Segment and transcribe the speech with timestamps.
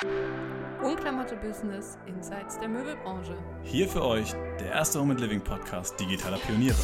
[0.00, 3.36] Unklamotte Business Insights der Möbelbranche.
[3.64, 6.76] Hier für euch der erste Home and Living Podcast digitaler Pioniere.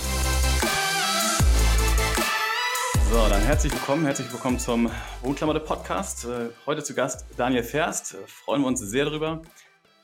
[3.13, 4.91] So, dann herzlich willkommen, herzlich willkommen zum
[5.23, 6.25] Wohnklamotte Podcast.
[6.25, 8.15] Äh, heute zu Gast Daniel Ferst.
[8.15, 9.43] Äh, freuen wir uns sehr darüber.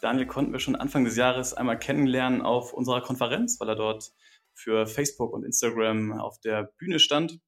[0.00, 4.12] Daniel konnten wir schon Anfang des Jahres einmal kennenlernen auf unserer Konferenz, weil er dort
[4.54, 7.40] für Facebook und Instagram auf der Bühne stand.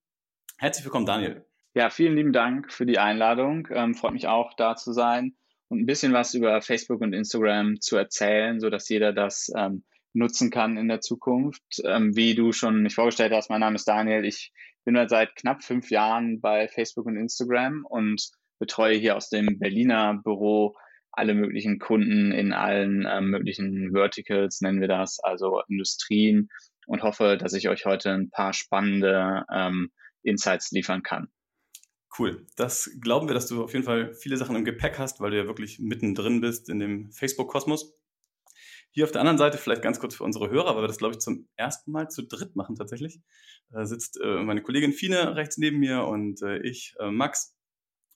[0.58, 1.46] Herzlich willkommen, Daniel.
[1.74, 3.68] Ja, vielen lieben Dank für die Einladung.
[3.70, 5.36] Ähm, freut mich auch, da zu sein
[5.72, 9.84] und ein bisschen was über Facebook und Instagram zu erzählen, so dass jeder das ähm,
[10.12, 11.62] nutzen kann in der Zukunft.
[11.86, 14.26] Ähm, wie du schon mich vorgestellt hast, mein Name ist Daniel.
[14.26, 14.52] Ich
[14.84, 20.20] bin seit knapp fünf Jahren bei Facebook und Instagram und betreue hier aus dem Berliner
[20.22, 20.76] Büro
[21.10, 26.48] alle möglichen Kunden in allen ähm, möglichen Verticals, nennen wir das, also Industrien
[26.86, 29.90] und hoffe, dass ich euch heute ein paar spannende ähm,
[30.22, 31.28] Insights liefern kann.
[32.18, 32.46] Cool.
[32.56, 35.38] Das glauben wir, dass du auf jeden Fall viele Sachen im Gepäck hast, weil du
[35.38, 37.94] ja wirklich mittendrin bist in dem Facebook-Kosmos.
[38.90, 41.14] Hier auf der anderen Seite, vielleicht ganz kurz für unsere Hörer, weil wir das, glaube
[41.14, 43.20] ich, zum ersten Mal zu dritt machen tatsächlich,
[43.70, 47.56] da sitzt äh, meine Kollegin Fine rechts neben mir und äh, ich, äh, Max.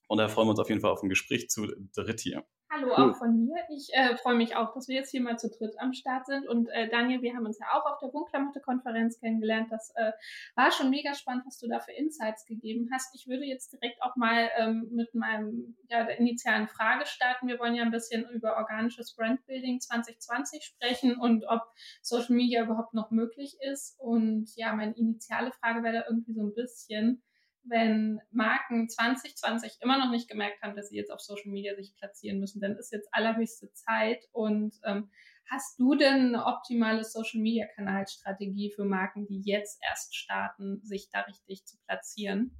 [0.08, 2.44] Und da freuen wir uns auf jeden Fall auf ein Gespräch zu dritt hier.
[2.76, 3.10] Hallo cool.
[3.10, 3.56] auch von mir.
[3.70, 6.46] Ich äh, freue mich auch, dass wir jetzt hier mal zu dritt am Start sind.
[6.46, 9.68] Und äh, Daniel, wir haben uns ja auch auf der Wohnklamotte-Konferenz kennengelernt.
[9.70, 10.12] Das äh,
[10.56, 13.14] war schon mega spannend, was du da für Insights gegeben hast.
[13.14, 17.48] Ich würde jetzt direkt auch mal ähm, mit meinem ja, der initialen Frage starten.
[17.48, 21.62] Wir wollen ja ein bisschen über organisches Brandbuilding 2020 sprechen und ob
[22.02, 23.98] Social Media überhaupt noch möglich ist.
[23.98, 27.22] Und ja, meine initiale Frage wäre da irgendwie so ein bisschen,
[27.68, 31.94] wenn Marken 2020 immer noch nicht gemerkt haben, dass sie jetzt auf Social Media sich
[31.96, 34.24] platzieren müssen, dann ist jetzt allerhöchste Zeit.
[34.32, 35.10] Und ähm,
[35.50, 41.08] hast du denn eine optimale Social Media Kanalstrategie für Marken, die jetzt erst starten, sich
[41.10, 42.56] da richtig zu platzieren?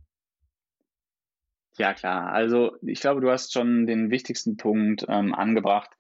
[1.79, 2.33] Ja, klar.
[2.33, 5.91] Also ich glaube, du hast schon den wichtigsten Punkt ähm, angebracht.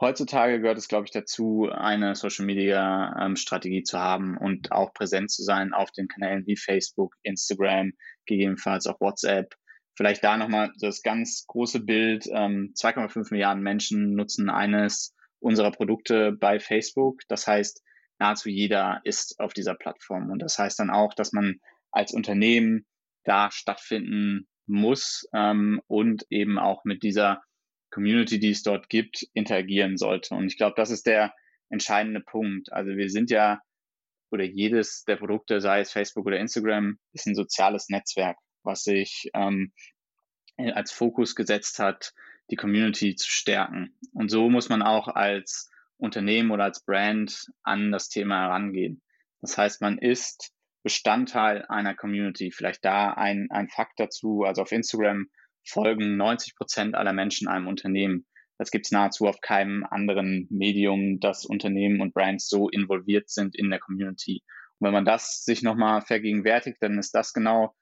[0.00, 4.92] Heutzutage gehört es, glaube ich, dazu, eine Social Media ähm, Strategie zu haben und auch
[4.92, 7.92] präsent zu sein auf den Kanälen wie Facebook, Instagram,
[8.26, 9.54] gegebenenfalls auch WhatsApp.
[9.96, 12.26] Vielleicht da nochmal das ganz große Bild.
[12.26, 17.20] Ähm, 2,5 Milliarden Menschen nutzen eines unserer Produkte bei Facebook.
[17.28, 17.80] Das heißt,
[18.18, 20.30] nahezu jeder ist auf dieser Plattform.
[20.30, 21.60] Und das heißt dann auch, dass man
[21.92, 22.86] als Unternehmen
[23.22, 27.42] da stattfinden muss ähm, und eben auch mit dieser
[27.94, 30.34] Community, die es dort gibt, interagieren sollte.
[30.34, 31.32] Und ich glaube, das ist der
[31.70, 32.72] entscheidende Punkt.
[32.72, 33.60] Also wir sind ja
[34.30, 39.30] oder jedes der Produkte, sei es Facebook oder Instagram, ist ein soziales Netzwerk, was sich
[39.32, 39.72] ähm,
[40.56, 42.12] als Fokus gesetzt hat,
[42.50, 43.96] die Community zu stärken.
[44.12, 49.02] Und so muss man auch als Unternehmen oder als Brand an das Thema herangehen.
[49.40, 50.52] Das heißt, man ist
[50.82, 52.50] Bestandteil einer Community.
[52.50, 54.42] Vielleicht da ein, ein Fakt dazu.
[54.42, 55.28] Also auf Instagram
[55.64, 58.26] folgen 90 Prozent aller Menschen einem Unternehmen.
[58.58, 63.56] Das gibt es nahezu auf keinem anderen Medium, dass Unternehmen und Brands so involviert sind
[63.56, 64.42] in der Community.
[64.78, 67.74] Und wenn man das sich nochmal vergegenwärtigt, dann ist das genau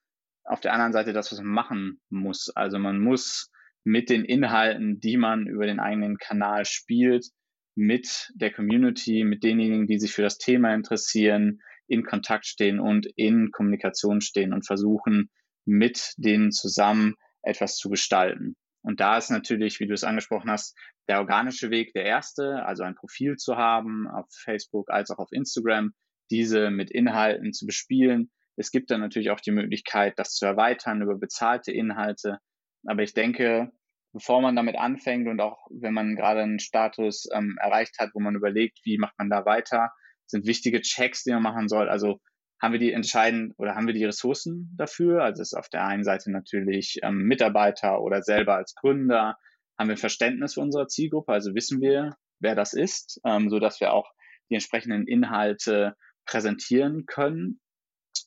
[0.44, 2.50] auf der anderen Seite das, was man machen muss.
[2.54, 3.50] Also man muss
[3.84, 7.26] mit den Inhalten, die man über den eigenen Kanal spielt,
[7.74, 13.06] mit der Community, mit denjenigen, die sich für das Thema interessieren, in Kontakt stehen und
[13.16, 15.30] in Kommunikation stehen und versuchen,
[15.64, 18.56] mit denen zusammen etwas zu gestalten.
[18.82, 20.76] Und da ist natürlich, wie du es angesprochen hast,
[21.08, 25.30] der organische Weg der erste, also ein Profil zu haben auf Facebook als auch auf
[25.30, 25.92] Instagram,
[26.30, 28.30] diese mit Inhalten zu bespielen.
[28.56, 32.38] Es gibt dann natürlich auch die Möglichkeit, das zu erweitern über bezahlte Inhalte.
[32.84, 33.70] Aber ich denke,
[34.12, 38.20] bevor man damit anfängt und auch wenn man gerade einen Status ähm, erreicht hat, wo
[38.20, 39.92] man überlegt, wie macht man da weiter,
[40.26, 41.88] sind wichtige Checks, die man machen soll.
[41.88, 42.20] Also
[42.62, 45.24] haben wir die entscheidend oder haben wir die Ressourcen dafür?
[45.24, 49.36] Also ist auf der einen Seite natürlich ähm, Mitarbeiter oder selber als Gründer,
[49.76, 53.80] haben wir Verständnis für unsere Zielgruppe, also wissen wir, wer das ist, ähm, so dass
[53.80, 54.12] wir auch
[54.48, 57.60] die entsprechenden Inhalte präsentieren können.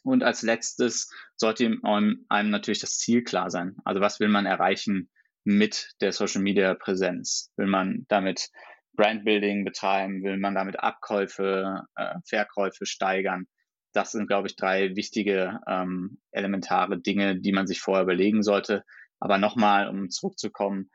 [0.03, 3.77] Und als letztes sollte einem, einem natürlich das Ziel klar sein.
[3.85, 5.09] Also was will man erreichen
[5.45, 7.51] mit der Social Media Präsenz?
[7.55, 8.49] Will man damit
[8.97, 10.23] Brandbuilding betreiben?
[10.23, 13.47] Will man damit Abkäufe, äh, Verkäufe steigern?
[13.95, 18.83] Das sind, glaube ich, drei wichtige ähm, elementare Dinge, die man sich vorher überlegen sollte.
[19.19, 20.89] Aber nochmal, um zurückzukommen,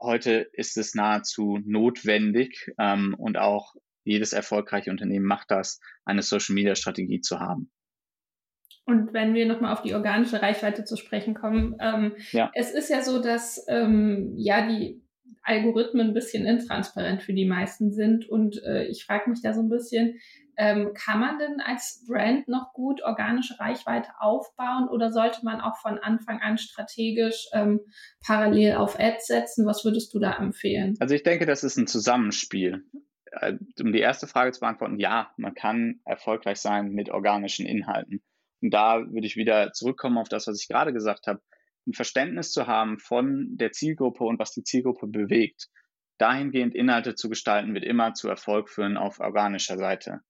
[0.00, 3.74] heute ist es nahezu notwendig ähm, und auch
[4.04, 7.70] jedes erfolgreiche Unternehmen macht das, eine Social-Media-Strategie zu haben.
[8.84, 12.50] Und wenn wir nochmal auf die organische Reichweite zu sprechen kommen, ähm, ja.
[12.54, 15.00] es ist ja so, dass ähm, ja die
[15.42, 18.28] Algorithmen ein bisschen intransparent für die meisten sind.
[18.28, 20.18] Und äh, ich frage mich da so ein bisschen,
[20.56, 25.78] Ähm, kann man denn als Brand noch gut organische Reichweite aufbauen oder sollte man auch
[25.78, 27.80] von Anfang an strategisch ähm,
[28.24, 29.66] parallel auf Ads setzen?
[29.66, 30.94] Was würdest du da empfehlen?
[31.00, 32.84] Also ich denke, das ist ein Zusammenspiel.
[33.30, 38.22] Äh, um die erste Frage zu beantworten, ja, man kann erfolgreich sein mit organischen Inhalten.
[38.60, 41.40] Und da würde ich wieder zurückkommen auf das, was ich gerade gesagt habe.
[41.86, 45.68] Ein Verständnis zu haben von der Zielgruppe und was die Zielgruppe bewegt.
[46.18, 50.20] Dahingehend Inhalte zu gestalten, wird immer zu Erfolg führen auf organischer Seite.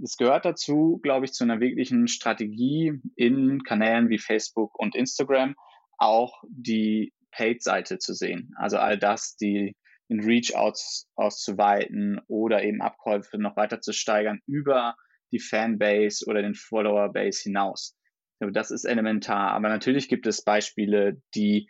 [0.00, 5.54] Es gehört dazu, glaube ich, zu einer wirklichen Strategie in Kanälen wie Facebook und Instagram
[5.98, 8.54] auch die Paid-Seite zu sehen.
[8.56, 9.76] Also all das, die
[10.08, 14.96] in Reach aus, auszuweiten oder eben Abkäufe noch weiter zu steigern über
[15.32, 17.96] die Fanbase oder den Follower-Base hinaus.
[18.38, 19.52] Das ist elementar.
[19.52, 21.68] Aber natürlich gibt es Beispiele, die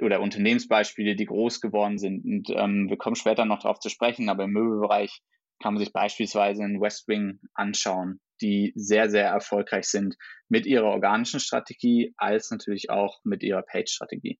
[0.00, 2.24] oder Unternehmensbeispiele, die groß geworden sind.
[2.24, 5.22] Und ähm, wir kommen später noch darauf zu sprechen, aber im Möbelbereich
[5.62, 10.16] kann man sich beispielsweise in West Wing anschauen, die sehr, sehr erfolgreich sind
[10.48, 14.38] mit ihrer organischen Strategie als natürlich auch mit ihrer Page-Strategie.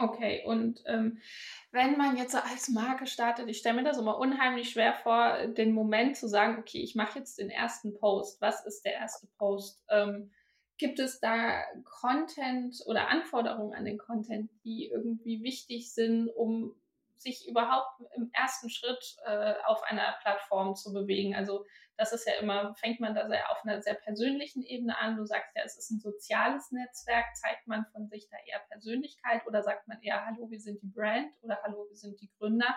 [0.00, 1.20] Okay, und ähm,
[1.70, 5.46] wenn man jetzt so als Marke startet, ich stelle mir das immer unheimlich schwer vor,
[5.46, 8.40] den Moment zu sagen, okay, ich mache jetzt den ersten Post.
[8.40, 9.84] Was ist der erste Post?
[9.88, 10.32] Ähm,
[10.78, 16.74] gibt es da Content oder Anforderungen an den Content, die irgendwie wichtig sind, um
[17.16, 21.34] sich überhaupt im ersten Schritt äh, auf einer Plattform zu bewegen.
[21.34, 21.64] Also
[21.96, 25.16] das ist ja immer, fängt man da sehr auf einer sehr persönlichen Ebene an.
[25.16, 27.34] Du sagst ja, es ist ein soziales Netzwerk.
[27.36, 30.90] Zeigt man von sich da eher Persönlichkeit oder sagt man eher, hallo, wir sind die
[30.90, 32.76] Brand oder hallo, wir sind die Gründer?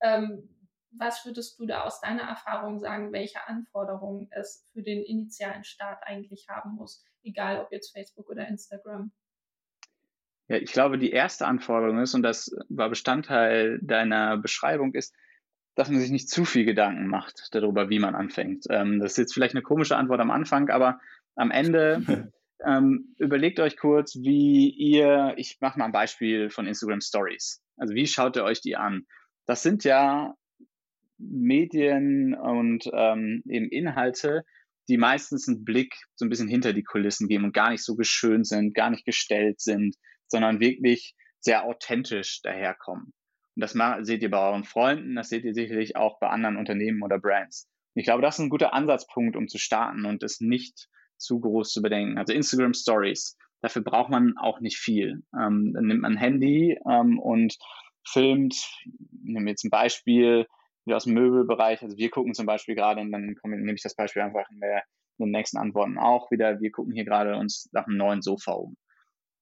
[0.00, 0.48] Ähm,
[0.92, 6.02] was würdest du da aus deiner Erfahrung sagen, welche Anforderungen es für den initialen Start
[6.02, 9.10] eigentlich haben muss, egal ob jetzt Facebook oder Instagram?
[10.52, 15.14] Ja, ich glaube, die erste Anforderung ist, und das war Bestandteil deiner Beschreibung, ist,
[15.76, 18.66] dass man sich nicht zu viel Gedanken macht darüber, wie man anfängt.
[18.68, 21.00] Ähm, das ist jetzt vielleicht eine komische Antwort am Anfang, aber
[21.36, 22.30] am Ende
[22.66, 27.62] ähm, überlegt euch kurz, wie ihr, ich mache mal ein Beispiel von Instagram Stories.
[27.78, 29.06] Also wie schaut ihr euch die an?
[29.46, 30.34] Das sind ja
[31.16, 34.44] Medien und ähm, eben Inhalte,
[34.90, 37.96] die meistens einen Blick so ein bisschen hinter die Kulissen geben und gar nicht so
[37.96, 39.96] geschönt sind, gar nicht gestellt sind,
[40.32, 43.12] sondern wirklich sehr authentisch daherkommen.
[43.54, 43.76] Und das
[44.06, 47.68] seht ihr bei euren Freunden, das seht ihr sicherlich auch bei anderen Unternehmen oder Brands.
[47.94, 50.88] Und ich glaube, das ist ein guter Ansatzpunkt, um zu starten und es nicht
[51.18, 52.18] zu groß zu bedenken.
[52.18, 55.22] Also Instagram Stories, dafür braucht man auch nicht viel.
[55.38, 57.58] Ähm, dann nimmt man ein Handy ähm, und
[58.08, 58.56] filmt,
[59.22, 60.46] nehmen wir jetzt ein Beispiel
[60.84, 61.82] wieder aus dem Möbelbereich.
[61.82, 64.82] Also wir gucken zum Beispiel gerade, und dann nehme ich das Beispiel einfach in, der,
[65.18, 68.52] in den nächsten Antworten auch wieder, wir gucken hier gerade uns nach einem neuen Sofa
[68.52, 68.76] um.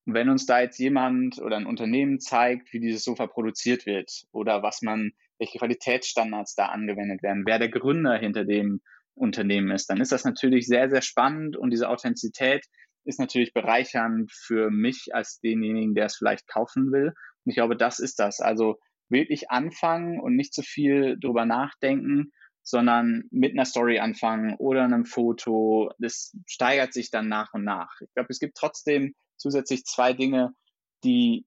[0.06, 4.24] Und wenn uns da jetzt jemand oder ein Unternehmen zeigt, wie dieses Sofa produziert wird
[4.32, 8.80] oder was man, welche Qualitätsstandards da angewendet werden, wer der Gründer hinter dem
[9.14, 12.64] Unternehmen ist, dann ist das natürlich sehr, sehr spannend und diese Authentizität
[13.04, 17.08] ist natürlich bereichernd für mich als denjenigen, der es vielleicht kaufen will.
[17.44, 18.40] Und ich glaube, das ist das.
[18.40, 22.32] Also wirklich anfangen und nicht zu viel drüber nachdenken,
[22.62, 25.90] sondern mit einer Story anfangen oder einem Foto.
[25.98, 27.90] Das steigert sich dann nach und nach.
[28.00, 30.54] Ich glaube, es gibt trotzdem zusätzlich zwei Dinge,
[31.04, 31.46] die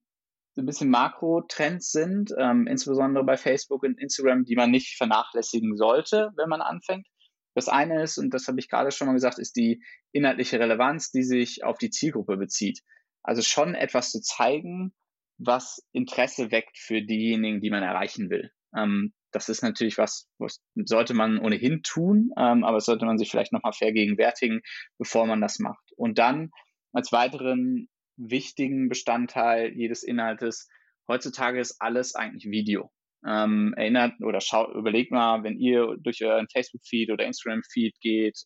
[0.54, 5.76] so ein bisschen Makrotrends sind, ähm, insbesondere bei Facebook und Instagram, die man nicht vernachlässigen
[5.76, 7.06] sollte, wenn man anfängt.
[7.54, 9.82] Das eine ist, und das habe ich gerade schon mal gesagt, ist die
[10.12, 12.80] inhaltliche Relevanz, die sich auf die Zielgruppe bezieht.
[13.22, 14.92] Also schon etwas zu zeigen,
[15.38, 18.50] was Interesse weckt für diejenigen, die man erreichen will.
[18.76, 23.30] Ähm, das ist natürlich was, was sollte man ohnehin tun, ähm, aber sollte man sich
[23.30, 24.62] vielleicht nochmal vergegenwärtigen,
[24.98, 25.92] bevor man das macht.
[25.96, 26.50] Und dann
[26.94, 30.68] als weiteren wichtigen Bestandteil jedes Inhaltes,
[31.08, 32.90] heutzutage ist alles eigentlich Video.
[33.26, 38.38] Ähm, erinnert oder schaut, überlegt mal, wenn ihr durch euren Facebook-Feed oder Instagram-Feed geht,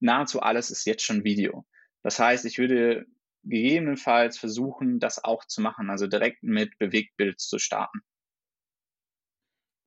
[0.00, 1.66] nahezu alles ist jetzt schon Video.
[2.02, 3.04] Das heißt, ich würde
[3.42, 8.00] gegebenenfalls versuchen, das auch zu machen, also direkt mit Bewegtbild zu starten.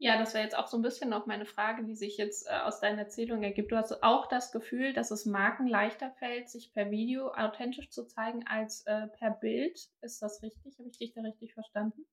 [0.02, 2.54] Ja, das wäre jetzt auch so ein bisschen noch meine Frage, die sich jetzt äh,
[2.54, 3.74] aus deiner Erzählung ergibt.
[3.74, 8.08] Du hast auch das Gefühl, dass es Marken leichter fällt, sich per Video authentisch zu
[8.08, 9.78] zeigen als äh, per Bild.
[10.02, 10.80] Ist das richtig?
[10.80, 12.06] Habe ich dich da richtig verstanden?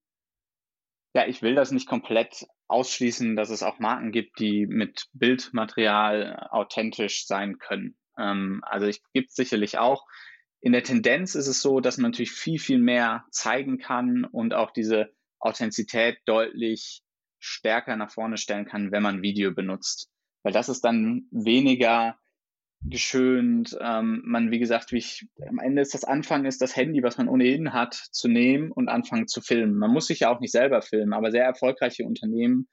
[1.14, 6.48] Ja, ich will das nicht komplett ausschließen, dass es auch Marken gibt, die mit Bildmaterial
[6.50, 7.96] authentisch sein können.
[8.18, 10.04] Ähm, also es gibt sicherlich auch.
[10.60, 14.54] In der Tendenz ist es so, dass man natürlich viel, viel mehr zeigen kann und
[14.54, 17.04] auch diese Authentizität deutlich
[17.46, 20.10] stärker nach vorne stellen kann, wenn man Video benutzt.
[20.42, 22.18] Weil das ist dann weniger
[22.82, 23.76] geschönt.
[23.80, 27.18] Ähm, man, wie gesagt, wie ich, am Ende ist das Anfang, ist das Handy, was
[27.18, 29.76] man ohnehin hat, zu nehmen und anfangen zu filmen.
[29.76, 32.68] Man muss sich ja auch nicht selber filmen, aber sehr erfolgreiche Unternehmen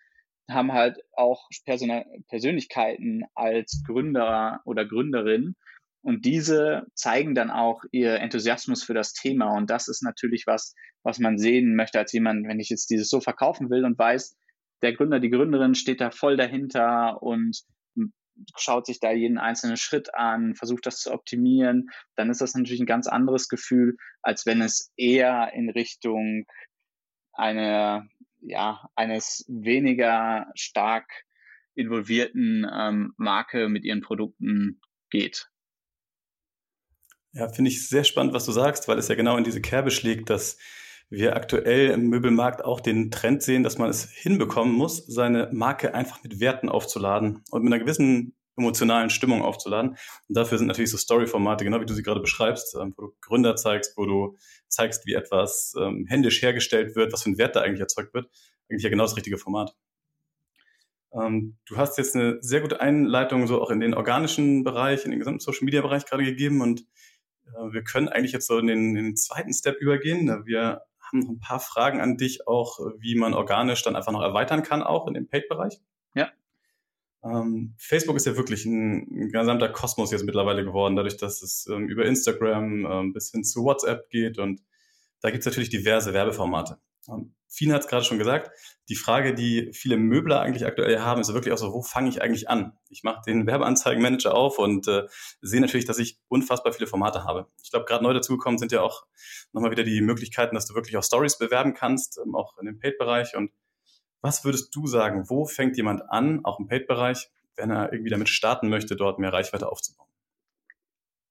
[0.50, 5.56] haben halt auch Person Persönlichkeiten als Gründer oder Gründerin.
[6.02, 9.56] Und diese zeigen dann auch ihr Enthusiasmus für das Thema.
[9.56, 13.10] Und das ist natürlich was, was man sehen möchte als jemand, wenn ich jetzt dieses
[13.10, 14.36] so verkaufen will und weiß,
[14.84, 17.64] der Gründer, die Gründerin steht da voll dahinter und
[18.58, 22.82] schaut sich da jeden einzelnen Schritt an, versucht das zu optimieren, dann ist das natürlich
[22.82, 26.46] ein ganz anderes Gefühl, als wenn es eher in Richtung
[27.32, 28.08] eine,
[28.42, 31.10] ja, eines weniger stark
[31.76, 35.50] involvierten ähm, Marke mit ihren Produkten geht.
[37.32, 39.90] Ja, finde ich sehr spannend, was du sagst, weil es ja genau in diese Kerbe
[39.90, 40.60] schlägt, dass
[41.14, 45.94] wir aktuell im Möbelmarkt auch den Trend sehen, dass man es hinbekommen muss, seine Marke
[45.94, 49.92] einfach mit Werten aufzuladen und mit einer gewissen emotionalen Stimmung aufzuladen.
[49.92, 53.16] Und dafür sind natürlich so Story-Formate, genau wie du sie gerade beschreibst, ähm, wo du
[53.22, 57.56] Gründer zeigst, wo du zeigst, wie etwas ähm, händisch hergestellt wird, was für ein Wert
[57.56, 58.30] da eigentlich erzeugt wird.
[58.70, 59.76] Eigentlich ja genau das richtige Format.
[61.14, 65.12] Ähm, du hast jetzt eine sehr gute Einleitung so auch in den organischen Bereich, in
[65.12, 66.82] den gesamten Social-Media-Bereich gerade gegeben und
[67.46, 70.28] äh, wir können eigentlich jetzt so in den, in den zweiten Step übergehen.
[70.46, 70.80] Wir haben
[71.14, 74.84] noch ein paar Fragen an dich auch, wie man organisch dann einfach noch erweitern kann,
[74.84, 75.80] auch in dem Paid-Bereich.
[76.16, 76.32] Ja.
[77.24, 81.68] Ähm, Facebook ist ja wirklich ein, ein, gesamter Kosmos jetzt mittlerweile geworden, dadurch, dass es
[81.68, 84.62] ähm, über Instagram ähm, bis hin zu WhatsApp geht und
[85.22, 86.80] da gibt es natürlich diverse Werbeformate.
[87.10, 88.50] Ähm, Fien hat es gerade schon gesagt,
[88.90, 92.22] die Frage, die viele Möbler eigentlich aktuell haben, ist wirklich auch so, wo fange ich
[92.22, 92.78] eigentlich an?
[92.90, 95.04] Ich mache den Werbeanzeigenmanager auf und äh,
[95.42, 97.48] sehe natürlich, dass ich unfassbar viele Formate habe.
[97.64, 99.06] Ich glaube, gerade neu dazugekommen sind ja auch
[99.52, 102.80] nochmal wieder die Möglichkeiten, dass du wirklich auch Stories bewerben kannst, ähm, auch in dem
[102.80, 103.36] Paid-Bereich.
[103.36, 103.52] Und
[104.22, 108.30] was würdest du sagen, wo fängt jemand an, auch im Paid-Bereich, wenn er irgendwie damit
[108.30, 110.08] starten möchte, dort mehr Reichweite aufzubauen?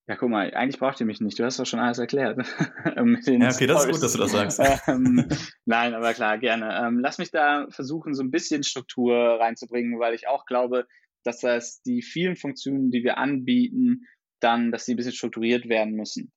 [0.09, 1.39] Ja, guck mal, eigentlich braucht ihr mich nicht.
[1.39, 2.37] Du hast doch schon alles erklärt.
[2.85, 4.89] ja, okay, das ist gut, dass du das sagst.
[4.89, 5.29] ähm,
[5.65, 6.77] nein, aber klar, gerne.
[6.85, 10.87] Ähm, lass mich da versuchen, so ein bisschen Struktur reinzubringen, weil ich auch glaube,
[11.23, 14.07] dass das die vielen Funktionen, die wir anbieten,
[14.41, 16.33] dann, dass sie ein bisschen strukturiert werden müssen.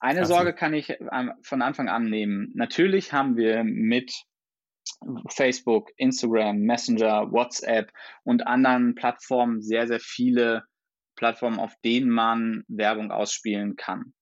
[0.00, 0.38] Eine Absolut.
[0.38, 2.52] Sorge kann ich ähm, von Anfang an nehmen.
[2.54, 4.12] Natürlich haben wir mit
[5.28, 7.92] Facebook, Instagram, Messenger, WhatsApp
[8.24, 10.64] und anderen Plattformen sehr, sehr viele
[11.18, 14.14] Plattformen, auf denen man Werbung ausspielen kann.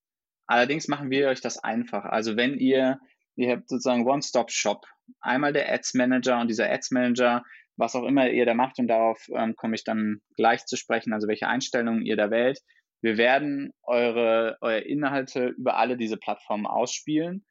[0.47, 2.05] Allerdings machen wir euch das einfach.
[2.05, 2.99] Also wenn ihr,
[3.37, 4.87] ihr habt sozusagen One-Stop-Shop,
[5.21, 7.43] einmal der Ads Manager und dieser Ads Manager,
[7.77, 11.13] was auch immer ihr da macht und darauf ähm, komme ich dann gleich zu sprechen,
[11.13, 12.61] also welche Einstellungen ihr da wählt.
[13.03, 17.45] Wir werden eure, eure Inhalte über alle diese Plattformen ausspielen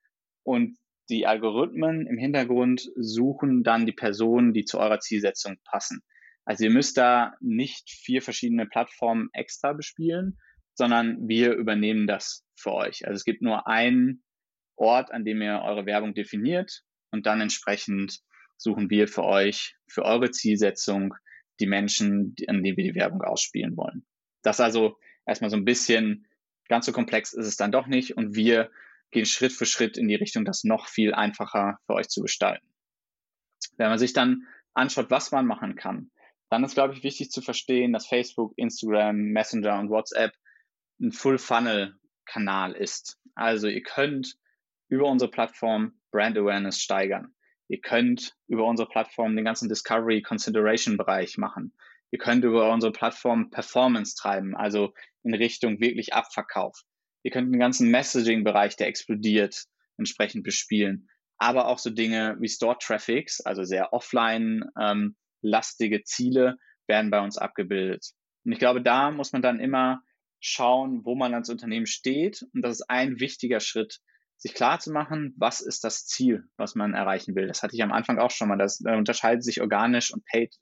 [0.44, 0.78] und
[1.10, 6.02] die Algorithmen im Hintergrund suchen dann die Personen, die zu eurer Zielsetzung passen.
[6.46, 10.40] Also ihr müsst da nicht vier verschiedene Plattformen extra bespielen,
[10.76, 13.06] sondern wir übernehmen das für euch.
[13.06, 14.24] Also es gibt nur einen
[14.76, 18.20] Ort, an dem ihr eure Werbung definiert und dann entsprechend
[18.58, 21.16] suchen wir für euch, für eure Zielsetzung,
[21.60, 24.06] die Menschen, an denen wir die Werbung ausspielen wollen.
[24.44, 26.28] Das also erstmal so ein bisschen,
[26.68, 28.70] ganz so komplex ist es dann doch nicht und wir
[29.12, 32.68] gehen Schritt für Schritt in die Richtung, das noch viel einfacher für euch zu gestalten.
[33.78, 36.12] Wenn man sich dann anschaut, was man machen kann,
[36.56, 40.32] dann ist, glaube ich, wichtig zu verstehen, dass Facebook, Instagram, Messenger und WhatsApp
[41.02, 43.20] ein Full-Funnel-Kanal ist.
[43.34, 44.38] Also ihr könnt
[44.88, 47.36] über unsere Plattform Brand Awareness steigern.
[47.68, 51.74] Ihr könnt über unsere Plattform den ganzen Discovery Consideration Bereich machen.
[52.12, 54.94] Ihr könnt über unsere Plattform Performance treiben, also
[55.24, 56.84] in Richtung wirklich Abverkauf.
[57.24, 59.66] Ihr könnt den ganzen Messaging Bereich, der explodiert,
[59.98, 61.10] entsprechend bespielen.
[61.38, 67.20] Aber auch so Dinge wie Store Traffics, also sehr offline ähm, lastige Ziele werden bei
[67.20, 68.12] uns abgebildet.
[68.46, 70.02] Und ich glaube, da muss man dann immer
[70.40, 72.46] schauen, wo man als Unternehmen steht.
[72.54, 74.00] Und das ist ein wichtiger Schritt,
[74.38, 77.48] sich klar zu machen, was ist das Ziel, was man erreichen will.
[77.48, 78.58] Das hatte ich am Anfang auch schon mal.
[78.58, 80.56] Das unterscheidet sich organisch und paid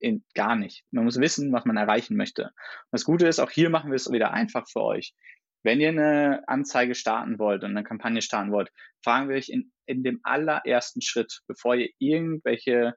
[0.00, 0.84] in, gar nicht.
[0.90, 2.44] Man muss wissen, was man erreichen möchte.
[2.44, 2.52] Und
[2.92, 5.14] das Gute ist, auch hier machen wir es wieder einfach für euch.
[5.62, 8.70] Wenn ihr eine Anzeige starten wollt und eine Kampagne starten wollt,
[9.04, 12.94] fragen wir euch in, in dem allerersten Schritt, bevor ihr irgendwelche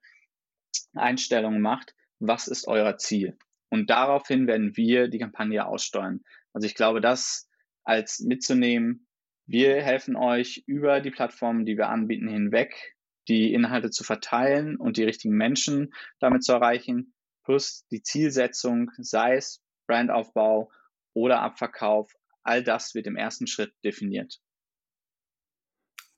[0.93, 3.37] Einstellungen macht, was ist euer Ziel?
[3.69, 6.21] Und daraufhin werden wir die Kampagne aussteuern.
[6.53, 7.49] Also ich glaube, das
[7.83, 9.07] als mitzunehmen,
[9.45, 12.95] wir helfen euch über die Plattformen, die wir anbieten, hinweg,
[13.27, 17.13] die Inhalte zu verteilen und die richtigen Menschen damit zu erreichen,
[17.43, 20.71] plus die Zielsetzung, sei es Brandaufbau
[21.13, 22.13] oder Abverkauf,
[22.43, 24.39] all das wird im ersten Schritt definiert.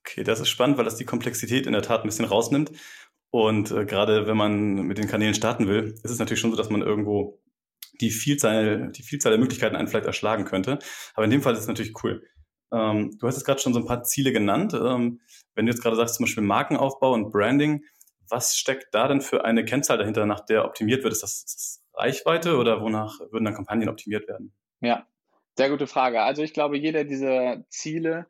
[0.00, 2.70] Okay, das ist spannend, weil das die Komplexität in der Tat ein bisschen rausnimmt
[3.44, 6.56] und äh, gerade wenn man mit den Kanälen starten will, ist es natürlich schon so,
[6.56, 7.40] dass man irgendwo
[8.00, 10.78] die Vielzahl, die Vielzahl der Möglichkeiten einen vielleicht erschlagen könnte.
[11.14, 12.22] Aber in dem Fall ist es natürlich cool.
[12.72, 14.74] Ähm, du hast jetzt gerade schon so ein paar Ziele genannt.
[14.74, 15.20] Ähm,
[15.54, 17.84] wenn du jetzt gerade sagst, zum Beispiel Markenaufbau und Branding,
[18.28, 21.12] Was steckt da denn für eine Kennzahl dahinter, nach der optimiert wird?
[21.12, 24.52] Ist das, ist das Reichweite oder wonach würden dann Kampagnen optimiert werden?
[24.80, 25.06] Ja,
[25.56, 26.22] sehr gute Frage.
[26.22, 28.26] Also ich glaube, jeder dieser Ziele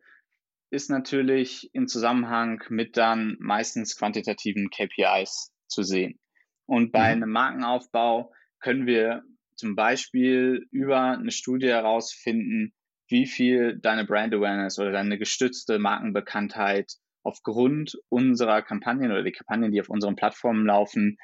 [0.71, 6.19] ist natürlich im Zusammenhang mit dann meistens quantitativen KPIs zu sehen.
[6.67, 7.23] Und bei mhm.
[7.23, 9.23] einem Markenaufbau können wir
[9.55, 12.73] zum Beispiel über eine Studie herausfinden,
[13.09, 16.93] wie viel deine Brand Awareness oder deine gestützte Markenbekanntheit
[17.23, 21.17] aufgrund unserer Kampagnen oder die Kampagnen, die auf unseren Plattformen laufen,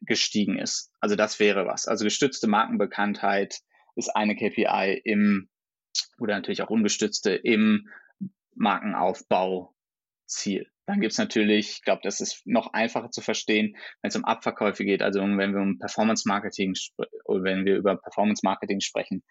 [0.00, 0.90] gestiegen ist.
[1.00, 1.86] Also das wäre was.
[1.86, 3.60] Also gestützte Markenbekanntheit
[3.94, 5.48] ist eine KPI im
[6.18, 7.88] oder natürlich auch ungestützte im
[8.54, 10.66] Markenaufbauziel.
[10.86, 14.24] Dann gibt es natürlich, ich glaube, das ist noch einfacher zu verstehen, wenn es um
[14.24, 16.74] Abverkäufe geht, also wenn wir um Performance Marketing
[17.24, 19.22] oder wenn wir über Performance Marketing sprechen,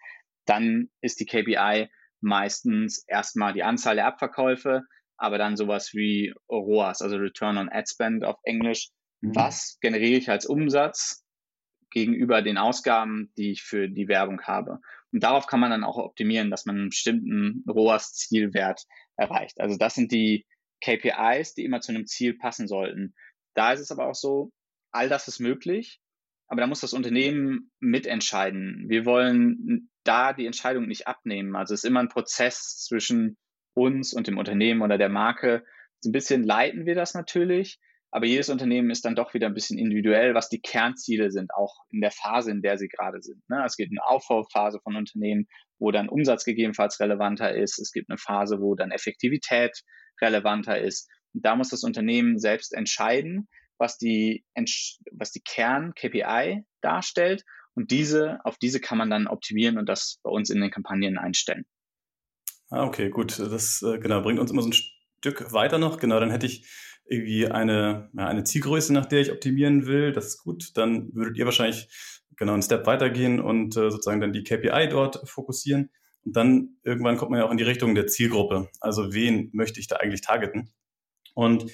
[0.46, 1.88] dann ist die KPI
[2.20, 4.82] meistens erstmal die Anzahl der Abverkäufe,
[5.16, 8.88] aber dann sowas wie ROAS, also Return on Ad Spend auf Englisch.
[9.20, 9.34] Mhm.
[9.34, 11.24] Was generiere ich als Umsatz
[11.90, 14.80] gegenüber den Ausgaben, die ich für die Werbung habe?
[15.12, 18.84] Und darauf kann man dann auch optimieren, dass man einen bestimmten ROAS-Zielwert
[19.16, 19.60] erreicht.
[19.60, 20.46] Also das sind die
[20.82, 23.14] KPIs, die immer zu einem Ziel passen sollten.
[23.54, 24.50] Da ist es aber auch so,
[24.90, 26.00] all das ist möglich,
[26.48, 28.84] aber da muss das Unternehmen mitentscheiden.
[28.88, 31.56] Wir wollen da die Entscheidung nicht abnehmen.
[31.56, 33.36] Also es ist immer ein Prozess zwischen
[33.74, 35.64] uns und dem Unternehmen oder der Marke.
[36.00, 37.78] So ein bisschen leiten wir das natürlich,
[38.10, 41.84] aber jedes Unternehmen ist dann doch wieder ein bisschen individuell, was die Kernziele sind, auch
[41.88, 43.42] in der Phase, in der sie gerade sind.
[43.48, 43.62] Ne?
[43.64, 45.46] Es gibt eine Aufbauphase von Unternehmen,
[45.82, 47.78] wo dann Umsatz gegebenenfalls relevanter ist.
[47.80, 49.82] Es gibt eine Phase, wo dann Effektivität
[50.20, 51.10] relevanter ist.
[51.34, 53.48] Und da muss das Unternehmen selbst entscheiden,
[53.78, 54.44] was die,
[55.10, 57.44] was die Kern-KPI darstellt.
[57.74, 61.18] Und diese, auf diese kann man dann optimieren und das bei uns in den Kampagnen
[61.18, 61.64] einstellen.
[62.70, 63.38] Ah, okay, gut.
[63.40, 65.98] Das äh, genau bringt uns immer so ein Stück weiter noch.
[65.98, 66.64] Genau, dann hätte ich
[67.06, 70.12] irgendwie eine, ja, eine Zielgröße, nach der ich optimieren will.
[70.12, 70.76] Das ist gut.
[70.76, 71.88] Dann würdet ihr wahrscheinlich
[72.42, 75.90] genau einen Step weitergehen und äh, sozusagen dann die KPI dort fokussieren.
[76.24, 78.68] Und dann irgendwann kommt man ja auch in die Richtung der Zielgruppe.
[78.80, 80.72] Also wen möchte ich da eigentlich targeten?
[81.34, 81.66] Und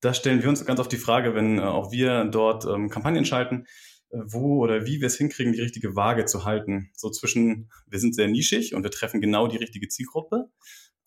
[0.00, 3.26] da stellen wir uns ganz oft die Frage, wenn äh, auch wir dort ähm, Kampagnen
[3.26, 3.66] schalten,
[4.10, 6.90] äh, wo oder wie wir es hinkriegen, die richtige Waage zu halten.
[6.94, 10.46] So zwischen, wir sind sehr nischig und wir treffen genau die richtige Zielgruppe.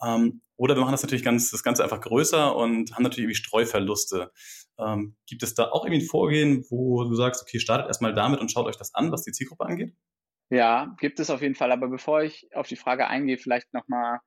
[0.04, 3.36] Ähm, oder wir machen das natürlich ganz, das Ganze einfach größer und haben natürlich irgendwie
[3.36, 4.32] Streuverluste.
[4.82, 8.40] Ähm, gibt es da auch irgendwie ein Vorgehen, wo du sagst, okay, startet erstmal damit
[8.40, 9.94] und schaut euch das an, was die Zielgruppe angeht?
[10.50, 11.72] Ja, gibt es auf jeden Fall.
[11.72, 14.20] Aber bevor ich auf die Frage eingehe, vielleicht nochmal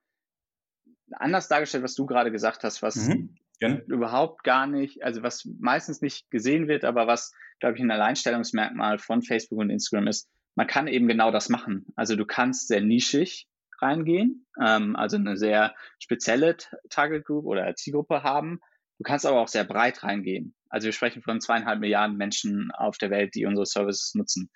[1.12, 3.36] anders dargestellt, was du gerade gesagt hast, was mhm,
[3.86, 8.98] überhaupt gar nicht, also was meistens nicht gesehen wird, aber was, glaube ich, ein Alleinstellungsmerkmal
[8.98, 11.86] von Facebook und Instagram ist, man kann eben genau das machen.
[11.96, 13.48] Also du kannst sehr nischig
[13.80, 16.56] reingehen, ähm, also eine sehr spezielle
[16.90, 18.60] Target Group oder Zielgruppe haben.
[18.98, 20.54] Du kannst aber auch sehr breit reingehen.
[20.68, 24.50] Also wir sprechen von zweieinhalb Milliarden Menschen auf der Welt, die unsere Services nutzen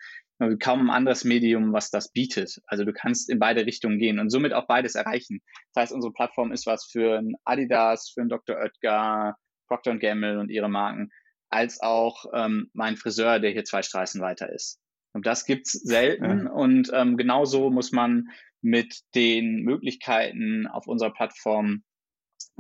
[0.61, 2.61] kaum ein anderes Medium, was das bietet.
[2.67, 5.41] Also du kannst in beide Richtungen gehen und somit auch beides erreichen.
[5.75, 8.57] Das heißt, unsere Plattform ist was für ein Adidas, für ein Dr.
[8.57, 11.11] Oetker, Procter Gamble und ihre Marken,
[11.51, 14.79] als auch ähm, mein Friseur, der hier zwei Straßen weiter ist.
[15.13, 16.53] Und das gibt's selten ja.
[16.53, 18.29] und ähm, genauso muss man
[18.61, 21.83] mit den Möglichkeiten auf unserer Plattform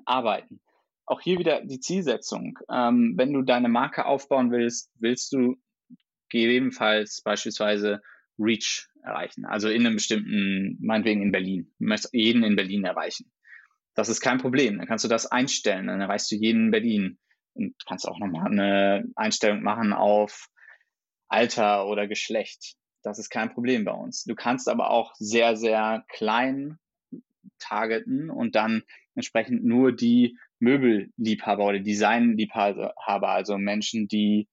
[0.04, 0.60] arbeiten.
[1.08, 2.58] Auch hier wieder die Zielsetzung.
[2.70, 5.56] Ähm, wenn du deine Marke aufbauen willst, willst du
[6.28, 8.02] gegebenenfalls beispielsweise
[8.38, 9.46] Reach erreichen.
[9.46, 11.72] Also in einem bestimmten, meinetwegen in Berlin.
[11.78, 13.32] Du möchtest jeden in Berlin erreichen.
[13.94, 14.76] Das ist kein Problem.
[14.76, 15.86] Dann kannst du das einstellen.
[15.86, 17.18] Dann erreichst du jeden in Berlin.
[17.54, 20.48] Und kannst auch nochmal eine Einstellung machen auf
[21.28, 22.76] Alter oder Geschlecht.
[23.02, 24.24] Das ist kein Problem bei uns.
[24.24, 26.78] Du kannst aber auch sehr, sehr klein
[27.58, 28.82] targeten und dann
[29.14, 34.48] entsprechend nur die Möbelliebhaber oder Designliebhaber, also Menschen, die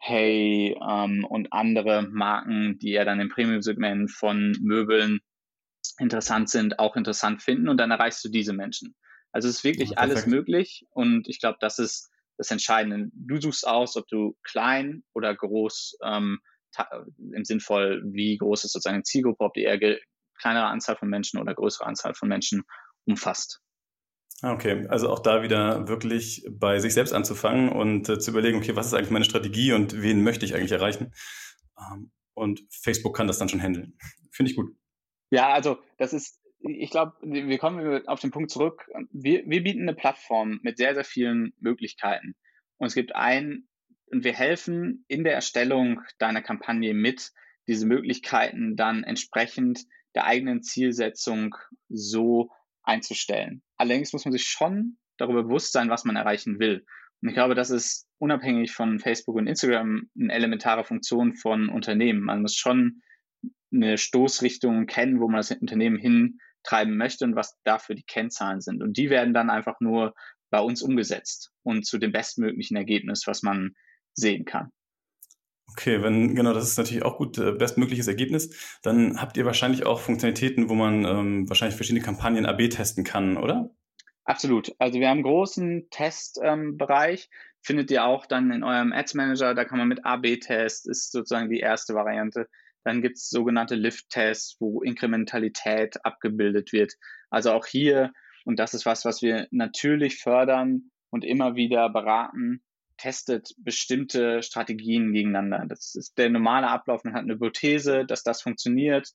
[0.00, 5.20] Hey ähm, und andere Marken, die ja dann im Premium-Segment von Möbeln
[5.98, 8.94] interessant sind, auch interessant finden und dann erreichst du diese Menschen.
[9.32, 13.10] Also es ist wirklich ja, alles möglich und ich glaube, das ist das Entscheidende.
[13.12, 16.38] Du suchst aus, ob du klein oder groß ähm,
[17.32, 19.98] im Sinnvoll, wie groß ist sozusagen die Zielgruppe, ob die eher
[20.38, 22.62] kleinere Anzahl von Menschen oder größere Anzahl von Menschen
[23.04, 23.60] umfasst.
[24.40, 28.58] Ah, okay, also auch da wieder wirklich bei sich selbst anzufangen und äh, zu überlegen,
[28.58, 31.12] okay, was ist eigentlich meine Strategie und wen möchte ich eigentlich erreichen?
[31.76, 33.98] Ähm, und Facebook kann das dann schon handeln.
[34.30, 34.70] Finde ich gut.
[35.30, 38.88] Ja, also das ist, ich glaube, wir kommen auf den Punkt zurück.
[39.10, 42.34] Wir, wir bieten eine Plattform mit sehr, sehr vielen Möglichkeiten.
[42.76, 43.68] Und es gibt ein,
[44.06, 47.32] und wir helfen in der Erstellung deiner Kampagne mit,
[47.66, 51.54] diese Möglichkeiten dann entsprechend der eigenen Zielsetzung
[51.88, 52.50] so
[52.88, 53.62] einzustellen.
[53.76, 56.84] Allerdings muss man sich schon darüber bewusst sein, was man erreichen will.
[57.20, 62.20] Und ich glaube, das ist unabhängig von Facebook und Instagram eine elementare Funktion von Unternehmen.
[62.20, 63.02] Man muss schon
[63.72, 68.82] eine Stoßrichtung kennen, wo man das Unternehmen hintreiben möchte und was dafür die Kennzahlen sind.
[68.82, 70.14] Und die werden dann einfach nur
[70.50, 73.74] bei uns umgesetzt und zu dem bestmöglichen Ergebnis, was man
[74.14, 74.70] sehen kann.
[75.70, 78.78] Okay, wenn, genau, das ist natürlich auch gut, äh, bestmögliches Ergebnis.
[78.82, 83.36] Dann habt ihr wahrscheinlich auch Funktionalitäten, wo man ähm, wahrscheinlich verschiedene Kampagnen AB testen kann,
[83.36, 83.70] oder?
[84.24, 84.74] Absolut.
[84.78, 89.54] Also wir haben einen großen Testbereich, ähm, findet ihr auch dann in eurem Ads Manager,
[89.54, 92.48] da kann man mit AB-Test, ist sozusagen die erste Variante.
[92.84, 96.94] Dann gibt es sogenannte Lift-Tests, wo Inkrementalität abgebildet wird.
[97.30, 98.12] Also auch hier,
[98.44, 102.62] und das ist was, was wir natürlich fördern und immer wieder beraten,
[102.98, 105.64] testet bestimmte Strategien gegeneinander.
[105.68, 107.04] Das ist der normale Ablauf.
[107.04, 109.08] Man hat eine Hypothese, dass das funktioniert.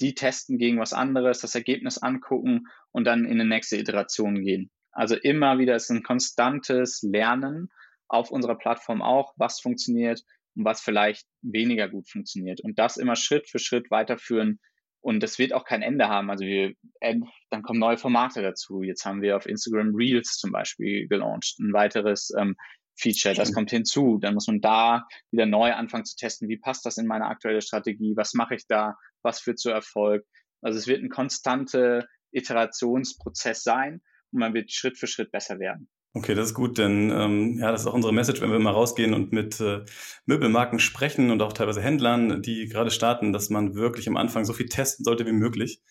[0.00, 4.70] Die testen gegen was anderes, das Ergebnis angucken und dann in die nächste Iteration gehen.
[4.92, 7.68] Also immer wieder ist ein konstantes Lernen
[8.08, 10.22] auf unserer Plattform auch, was funktioniert
[10.56, 12.60] und was vielleicht weniger gut funktioniert.
[12.60, 14.58] Und das immer Schritt für Schritt weiterführen.
[15.00, 16.30] Und das wird auch kein Ende haben.
[16.30, 18.82] Also wir, dann kommen neue Formate dazu.
[18.82, 21.58] Jetzt haben wir auf Instagram Reels zum Beispiel gelauncht.
[21.60, 22.56] Ein weiteres ähm,
[22.98, 24.18] Feature, das kommt hinzu.
[24.20, 27.62] Dann muss man da wieder neu anfangen zu testen, wie passt das in meine aktuelle
[27.62, 30.24] Strategie, was mache ich da, was führt zu Erfolg.
[30.60, 35.88] Also es wird ein konstanter Iterationsprozess sein und man wird Schritt für Schritt besser werden.
[36.14, 38.72] Okay, das ist gut, denn ähm, ja, das ist auch unsere Message, wenn wir mal
[38.72, 39.84] rausgehen und mit äh,
[40.24, 44.52] Möbelmarken sprechen und auch teilweise Händlern, die gerade starten, dass man wirklich am Anfang so
[44.52, 45.82] viel testen sollte wie möglich.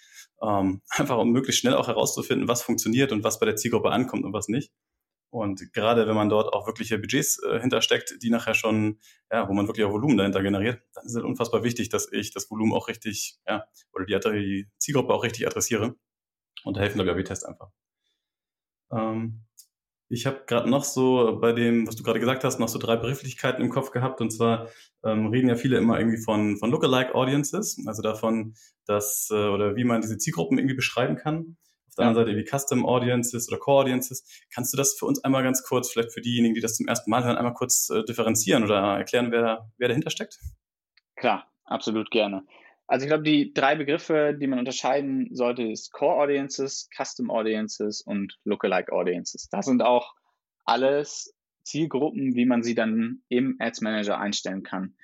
[0.41, 4.26] Ähm, einfach um möglichst schnell auch herauszufinden, was funktioniert und was bei der Zielgruppe ankommt
[4.26, 4.72] und was nicht.
[5.30, 9.00] Und gerade wenn man dort auch wirkliche Budgets äh, hintersteckt, die nachher schon,
[9.32, 12.32] ja, wo man wirklich auch Volumen dahinter generiert, dann ist es unfassbar wichtig, dass ich
[12.32, 15.96] das Volumen auch richtig, ja, oder die, Zielgruppe auch richtig adressiere.
[16.63, 17.70] Und da helfen, ich, AB-Tests einfach.
[18.92, 19.48] Ähm,
[20.10, 22.96] ich habe gerade noch so bei dem, was du gerade gesagt hast, noch so drei
[22.96, 24.22] Begrifflichkeiten im Kopf gehabt.
[24.22, 24.70] Und zwar
[25.04, 29.76] ähm, reden ja viele immer irgendwie von, von Lookalike Audiences, also davon, dass, äh, oder
[29.76, 31.58] wie man diese Zielgruppen irgendwie beschreiben kann.
[31.97, 32.10] Der ja.
[32.10, 34.23] anderen Seite irgendwie Custom Audiences oder Core Audiences.
[34.53, 37.10] Kannst du das für uns einmal ganz kurz, vielleicht für diejenigen, die das zum ersten
[37.10, 40.39] Mal hören, einmal kurz äh, differenzieren oder erklären, wer, wer dahinter steckt?
[41.15, 42.45] Klar, absolut gerne.
[42.88, 48.01] Also ich glaube, die drei Begriffe, die man unterscheiden sollte, ist Core Audiences, Custom Audiences
[48.01, 49.49] und Lookalike Audiences.
[49.49, 50.13] Das sind auch
[50.63, 51.33] alles
[51.63, 54.95] Zielgruppen, wie man sie dann im Ads Manager einstellen kann.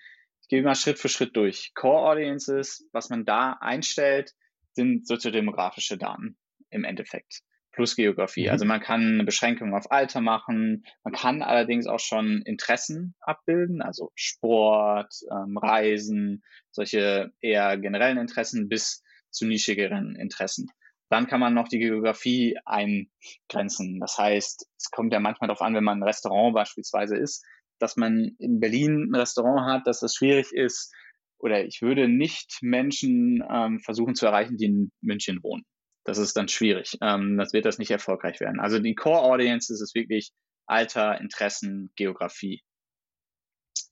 [0.41, 1.73] Ich gehe mal Schritt für Schritt durch.
[1.73, 4.33] Core Audiences, was man da einstellt,
[4.71, 6.37] sind soziodemografische Daten
[6.73, 8.45] im Endeffekt plus Geografie.
[8.45, 8.51] Mhm.
[8.51, 13.81] Also man kann eine Beschränkung auf Alter machen, man kann allerdings auch schon Interessen abbilden,
[13.81, 20.67] also Sport, ähm, Reisen, solche eher generellen Interessen bis zu nischigeren Interessen.
[21.09, 23.99] Dann kann man noch die Geografie eingrenzen.
[23.99, 27.43] Das heißt, es kommt ja manchmal darauf an, wenn man ein Restaurant beispielsweise ist,
[27.79, 30.93] dass man in Berlin ein Restaurant hat, dass es schwierig ist,
[31.39, 35.65] oder ich würde nicht Menschen ähm, versuchen zu erreichen, die in München wohnen
[36.03, 36.97] das ist dann schwierig.
[37.01, 38.59] Ähm, das wird das nicht erfolgreich werden.
[38.59, 40.31] Also die Core Audience ist es wirklich
[40.65, 42.63] Alter, Interessen, Geografie.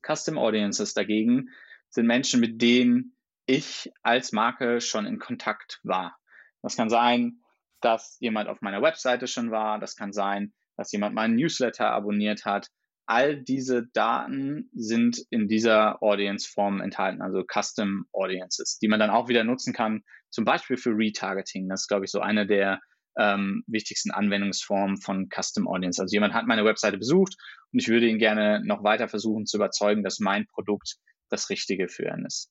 [0.05, 1.49] Custom Audiences dagegen
[1.89, 6.17] sind Menschen, mit denen ich als Marke schon in Kontakt war.
[6.61, 7.41] Das kann sein,
[7.81, 9.79] dass jemand auf meiner Webseite schon war.
[9.79, 12.69] Das kann sein, dass jemand meinen Newsletter abonniert hat.
[13.11, 19.27] All diese Daten sind in dieser Audience-Form enthalten, also Custom Audiences, die man dann auch
[19.27, 21.67] wieder nutzen kann, zum Beispiel für Retargeting.
[21.67, 22.79] Das ist, glaube ich, so eine der
[23.17, 26.01] ähm, wichtigsten Anwendungsformen von Custom Audience.
[26.01, 27.35] Also jemand hat meine Webseite besucht
[27.73, 30.95] und ich würde ihn gerne noch weiter versuchen zu überzeugen, dass mein Produkt
[31.27, 32.49] das Richtige für ihn ist.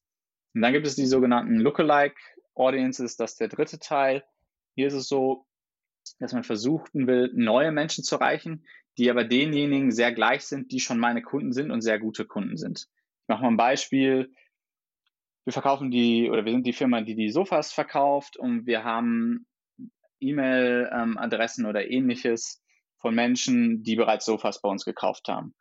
[0.54, 2.20] Und dann gibt es die sogenannten Lookalike
[2.54, 4.24] Audiences, das ist der dritte Teil.
[4.74, 5.46] Hier ist es so,
[6.18, 8.66] dass man versuchen will, neue Menschen zu erreichen,
[9.00, 12.56] die aber denjenigen sehr gleich sind, die schon meine Kunden sind und sehr gute Kunden
[12.56, 12.86] sind.
[13.22, 14.30] Ich mache mal ein Beispiel
[15.44, 19.46] wir verkaufen die oder wir sind die Firma, die die Sofas verkauft und wir haben
[20.20, 22.62] E-Mail-Adressen oder ähnliches
[22.98, 25.54] von Menschen, die bereits Sofas bei uns gekauft haben.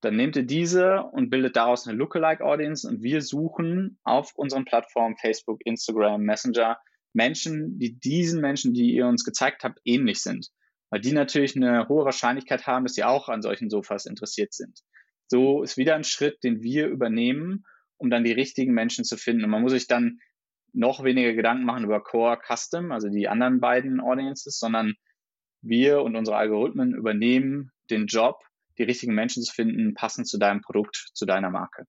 [0.00, 4.64] Dann nehmt ihr diese und bildet daraus eine Lookalike Audience und wir suchen auf unseren
[4.64, 6.78] Plattformen Facebook, Instagram, Messenger
[7.12, 10.48] Menschen, die diesen Menschen, die ihr uns gezeigt habt, ähnlich sind.
[10.90, 14.80] Weil die natürlich eine hohe Wahrscheinlichkeit haben, dass sie auch an solchen Sofas interessiert sind.
[15.26, 17.64] So ist wieder ein Schritt, den wir übernehmen
[17.98, 19.44] um dann die richtigen Menschen zu finden.
[19.44, 20.20] Und man muss sich dann
[20.72, 24.94] noch weniger Gedanken machen über Core Custom, also die anderen beiden Audiences, sondern
[25.60, 28.36] wir und unsere Algorithmen übernehmen den Job,
[28.78, 31.84] die richtigen Menschen zu finden, passend zu deinem Produkt, zu deiner Marke.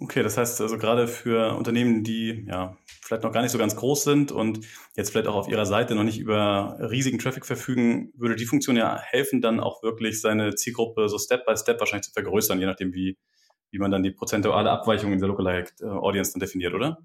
[0.00, 3.74] Okay, das heißt also gerade für Unternehmen, die ja vielleicht noch gar nicht so ganz
[3.74, 4.60] groß sind und
[4.94, 8.76] jetzt vielleicht auch auf ihrer Seite noch nicht über riesigen Traffic verfügen, würde die Funktion
[8.76, 12.66] ja helfen, dann auch wirklich seine Zielgruppe so Step by Step wahrscheinlich zu vergrößern, je
[12.66, 13.18] nachdem, wie,
[13.72, 16.98] wie man dann die prozentuale Abweichung in der Lookalike äh, Audience dann definiert, oder?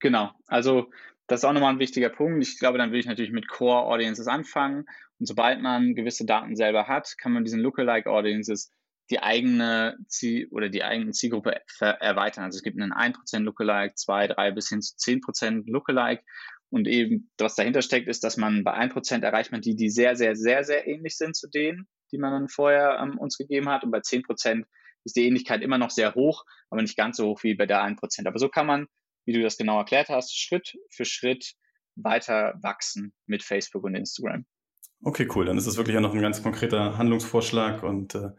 [0.00, 0.30] Genau.
[0.46, 0.86] Also
[1.26, 2.42] das ist auch nochmal ein wichtiger Punkt.
[2.42, 4.86] Ich glaube, dann würde ich natürlich mit Core Audiences anfangen.
[5.18, 8.72] Und sobald man gewisse Daten selber hat, kann man diesen Lookalike Audiences
[9.10, 12.44] die eigene Ziel oder die eigene Zielgruppe erweitern.
[12.44, 16.22] Also es gibt einen 1% Lookalike, 2, 3 bis hin zu 10% Lookalike.
[16.70, 20.16] Und eben, was dahinter steckt, ist, dass man bei 1% erreicht man die, die sehr,
[20.16, 23.84] sehr, sehr, sehr ähnlich sind zu denen, die man dann vorher ähm, uns gegeben hat.
[23.84, 24.64] Und bei 10%
[25.04, 27.82] ist die Ähnlichkeit immer noch sehr hoch, aber nicht ganz so hoch wie bei der
[27.82, 28.26] 1%.
[28.26, 28.86] Aber so kann man,
[29.24, 31.54] wie du das genau erklärt hast, Schritt für Schritt
[31.96, 34.44] weiter wachsen mit Facebook und Instagram.
[35.04, 35.44] Okay, cool.
[35.44, 38.30] Dann ist es wirklich ja noch ein ganz konkreter Handlungsvorschlag und äh,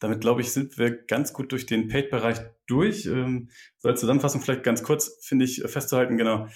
[0.00, 3.06] damit, glaube ich, sind wir ganz gut durch den Paid-Bereich durch.
[3.06, 6.48] Ähm, so als Zusammenfassung vielleicht ganz kurz, finde ich, festzuhalten, genau,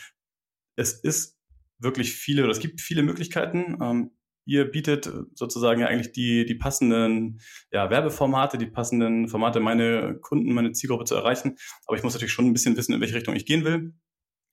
[0.74, 1.38] es ist
[1.78, 3.78] wirklich viele oder es gibt viele Möglichkeiten.
[3.80, 4.10] Ähm,
[4.44, 10.52] ihr bietet sozusagen ja eigentlich die, die passenden ja, Werbeformate, die passenden Formate, meine Kunden,
[10.52, 11.56] meine Zielgruppe zu erreichen.
[11.86, 13.94] Aber ich muss natürlich schon ein bisschen wissen, in welche Richtung ich gehen will.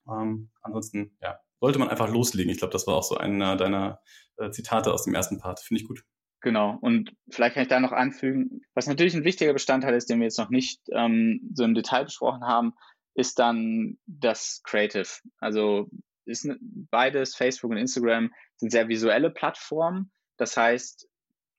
[0.08, 2.52] Ähm, ansonsten, ja, sollte man einfach loslegen.
[2.52, 4.00] Ich glaube, das war auch so einer deiner
[4.38, 5.60] äh, Zitate aus dem ersten Part.
[5.60, 6.04] Finde ich gut.
[6.42, 6.78] Genau.
[6.82, 10.26] Und vielleicht kann ich da noch anfügen, was natürlich ein wichtiger Bestandteil ist, den wir
[10.26, 12.74] jetzt noch nicht ähm, so im Detail besprochen haben,
[13.14, 15.10] ist dann das Creative.
[15.40, 15.90] Also
[16.26, 20.12] ist beides, Facebook und Instagram, sind sehr visuelle Plattformen.
[20.38, 21.10] Das heißt,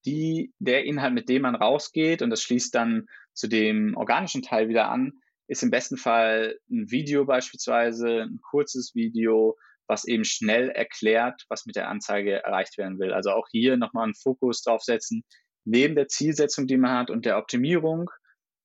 [0.07, 4.69] die, der Inhalt, mit dem man rausgeht, und das schließt dann zu dem organischen Teil
[4.69, 5.13] wieder an,
[5.49, 9.57] ist im besten Fall ein Video beispielsweise, ein kurzes Video,
[9.91, 13.13] was eben schnell erklärt, was mit der Anzeige erreicht werden will.
[13.13, 15.25] Also auch hier nochmal einen Fokus drauf setzen,
[15.65, 18.09] neben der Zielsetzung, die man hat und der Optimierung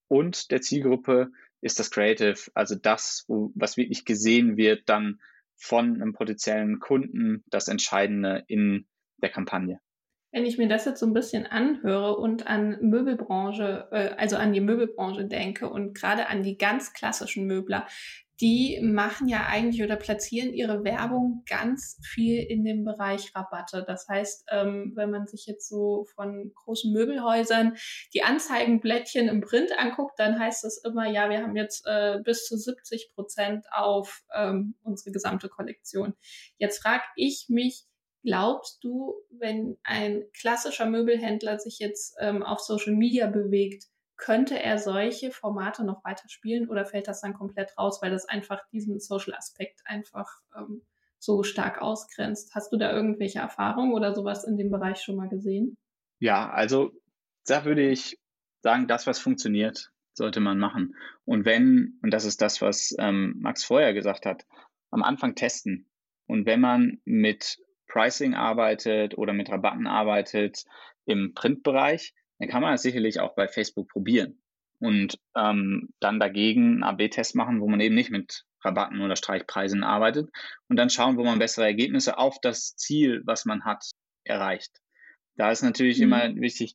[0.08, 5.20] und der Zielgruppe ist das Creative, also das, wo, was wirklich gesehen wird, dann
[5.56, 8.86] von einem potenziellen Kunden, das Entscheidende in
[9.16, 9.80] der Kampagne.
[10.32, 14.52] Wenn ich mir das jetzt so ein bisschen anhöre und an Möbelbranche, äh, also an
[14.52, 17.88] die Möbelbranche denke und gerade an die ganz klassischen Möbler,
[18.40, 23.84] die machen ja eigentlich oder platzieren ihre Werbung ganz viel in dem Bereich Rabatte.
[23.86, 27.76] Das heißt, ähm, wenn man sich jetzt so von großen Möbelhäusern
[28.12, 32.46] die Anzeigenblättchen im Print anguckt, dann heißt es immer, ja, wir haben jetzt äh, bis
[32.46, 36.14] zu 70 Prozent auf ähm, unsere gesamte Kollektion.
[36.58, 37.86] Jetzt frage ich mich,
[38.22, 43.84] glaubst du, wenn ein klassischer Möbelhändler sich jetzt ähm, auf Social Media bewegt,
[44.16, 48.28] könnte er solche Formate noch weiter spielen oder fällt das dann komplett raus, weil das
[48.28, 50.82] einfach diesen Social-Aspekt einfach ähm,
[51.18, 52.54] so stark ausgrenzt?
[52.54, 55.76] Hast du da irgendwelche Erfahrungen oder sowas in dem Bereich schon mal gesehen?
[56.18, 56.92] Ja, also
[57.46, 58.18] da würde ich
[58.62, 60.96] sagen, das, was funktioniert, sollte man machen.
[61.24, 64.46] Und wenn, und das ist das, was ähm, Max vorher gesagt hat,
[64.90, 65.88] am Anfang testen.
[66.26, 70.64] Und wenn man mit Pricing arbeitet oder mit Rabatten arbeitet
[71.04, 74.42] im Printbereich, dann kann man das sicherlich auch bei Facebook probieren
[74.80, 79.84] und ähm, dann dagegen einen AB-Test machen, wo man eben nicht mit Rabatten oder Streichpreisen
[79.84, 80.28] arbeitet
[80.68, 83.84] und dann schauen, wo man bessere Ergebnisse auf das Ziel, was man hat,
[84.24, 84.72] erreicht.
[85.36, 86.04] Da ist natürlich mhm.
[86.04, 86.74] immer wichtig,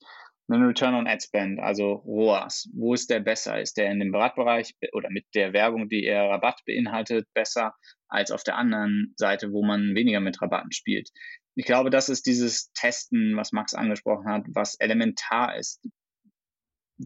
[0.49, 2.69] einen Return on Ad Spend, also ROAS.
[2.73, 3.61] Wo ist der besser?
[3.61, 7.73] Ist der in dem Rabattbereich oder mit der Werbung, die eher Rabatt beinhaltet, besser
[8.09, 11.09] als auf der anderen Seite, wo man weniger mit Rabatten spielt?
[11.55, 15.87] Ich glaube, das ist dieses Testen, was Max angesprochen hat, was elementar ist.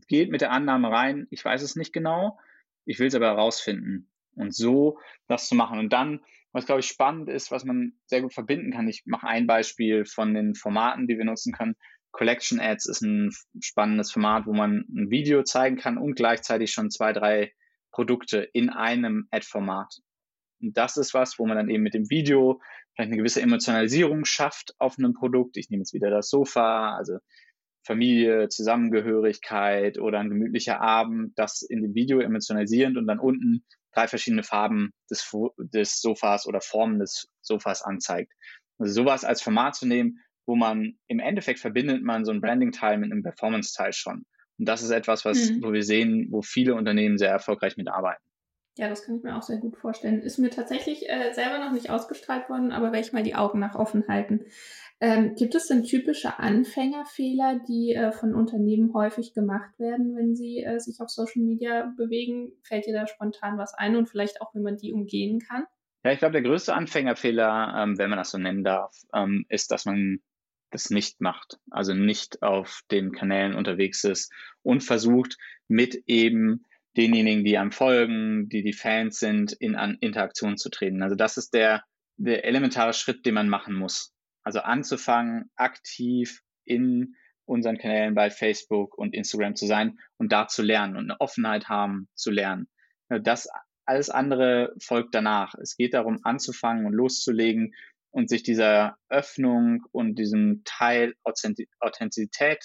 [0.08, 2.38] Geht mit der Annahme rein, ich weiß es nicht genau,
[2.86, 4.10] ich will es aber herausfinden.
[4.36, 5.80] Und so das zu machen.
[5.80, 6.20] Und dann,
[6.52, 8.88] was glaube ich spannend ist, was man sehr gut verbinden kann.
[8.88, 11.76] Ich mache ein Beispiel von den Formaten, die wir nutzen können.
[12.12, 13.32] Collection Ads ist ein
[13.62, 17.54] spannendes Format, wo man ein Video zeigen kann und gleichzeitig schon zwei, drei
[17.92, 20.02] Produkte in einem Ad-Format.
[20.62, 22.62] Und das ist was, wo man dann eben mit dem Video
[22.96, 25.58] vielleicht eine gewisse Emotionalisierung schafft auf einem Produkt.
[25.58, 27.18] Ich nehme jetzt wieder das Sofa, also
[27.86, 34.08] Familie, Zusammengehörigkeit oder ein gemütlicher Abend, das in dem Video emotionalisierend und dann unten drei
[34.08, 38.34] verschiedene Farben des, des Sofas oder Formen des Sofas anzeigt.
[38.78, 42.98] Also sowas als Format zu nehmen, wo man im Endeffekt verbindet man so ein Branding-Teil
[42.98, 44.26] mit einem Performance-Teil schon.
[44.58, 45.64] Und das ist etwas, was, mhm.
[45.64, 48.25] wo wir sehen, wo viele Unternehmen sehr erfolgreich mitarbeiten.
[48.78, 50.22] Ja, das kann ich mir auch sehr gut vorstellen.
[50.22, 53.60] Ist mir tatsächlich äh, selber noch nicht ausgestrahlt worden, aber werde ich mal die Augen
[53.60, 54.46] nach offen halten.
[55.00, 60.64] Ähm, gibt es denn typische Anfängerfehler, die äh, von Unternehmen häufig gemacht werden, wenn sie
[60.64, 62.52] äh, sich auf Social Media bewegen?
[62.64, 65.66] Fällt dir da spontan was ein und vielleicht auch, wie man die umgehen kann?
[66.04, 69.72] Ja, ich glaube, der größte Anfängerfehler, ähm, wenn man das so nennen darf, ähm, ist,
[69.72, 70.20] dass man
[70.72, 71.60] das nicht macht.
[71.72, 74.32] Also nicht auf den Kanälen unterwegs ist
[74.64, 76.66] und versucht, mit eben
[76.98, 81.04] denjenigen, die einem folgen, die die Fans sind, in an Interaktion zu treten.
[81.04, 81.84] Also das ist der,
[82.18, 84.14] der elementare Schritt, den man machen muss.
[84.44, 90.64] Also anzufangen, aktiv in unseren Kanälen bei Facebook und Instagram zu sein und da zu
[90.64, 92.68] lernen und eine Offenheit haben zu lernen.
[93.10, 93.48] Das
[93.86, 95.54] alles andere folgt danach.
[95.56, 97.76] Es geht darum, anzufangen und loszulegen
[98.10, 102.64] und sich dieser Öffnung und diesem Teil Authentizität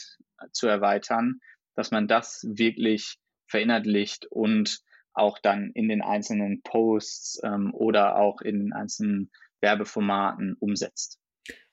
[0.53, 1.41] zu erweitern,
[1.75, 3.19] dass man das wirklich
[3.51, 4.81] verinnerlicht und
[5.13, 11.20] auch dann in den einzelnen Posts ähm, oder auch in den einzelnen Werbeformaten umsetzt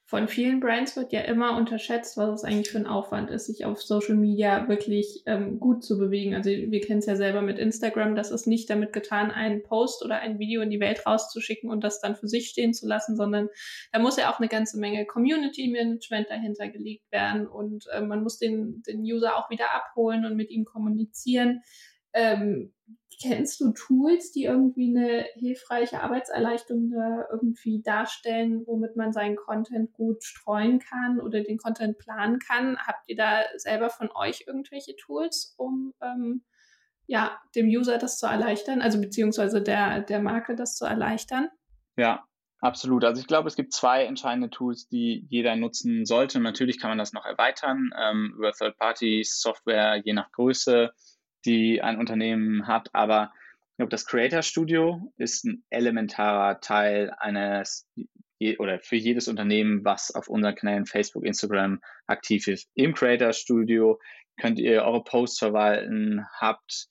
[0.10, 3.65] von vielen Brands wird ja immer unterschätzt, was es eigentlich für ein Aufwand ist, sich
[3.65, 6.34] auf Social Media wirklich ähm, gut zu bewegen.
[6.34, 10.06] Also wir kennen es ja selber mit Instagram, das ist nicht damit getan, einen Post
[10.06, 13.17] oder ein Video in die Welt rauszuschicken und das dann für sich stehen zu lassen,
[13.17, 13.50] sondern
[13.91, 18.24] da muss ja auch eine ganze Menge Community Management dahinter gelegt werden und äh, man
[18.24, 21.63] muss den, den User auch wieder abholen und mit ihm kommunizieren.
[22.17, 22.73] Ähm,
[23.21, 29.93] kennst du Tools, die irgendwie eine hilfreiche Arbeitserleichterung da irgendwie darstellen, womit man seinen Content
[29.93, 32.77] gut streuen kann oder den Content planen kann?
[32.80, 36.43] Habt ihr da selber von euch irgendwelche Tools, um ähm,
[37.06, 41.49] ja, dem User das zu erleichtern, also beziehungsweise der, der Marke das zu erleichtern?
[41.97, 42.27] Ja,
[42.60, 43.03] Absolut.
[43.03, 46.39] Also ich glaube, es gibt zwei entscheidende Tools, die jeder nutzen sollte.
[46.39, 50.91] natürlich kann man das noch erweitern ähm, über Third-Party-Software, je nach Größe
[51.45, 52.89] die ein Unternehmen hat.
[52.93, 53.32] Aber
[53.71, 57.88] ich glaube, das Creator Studio ist ein elementarer Teil eines
[58.60, 62.69] oder für jedes Unternehmen, was auf unseren Kanälen Facebook, Instagram aktiv ist.
[62.76, 64.00] Im Creator Studio
[64.39, 66.88] könnt ihr eure Posts verwalten, habt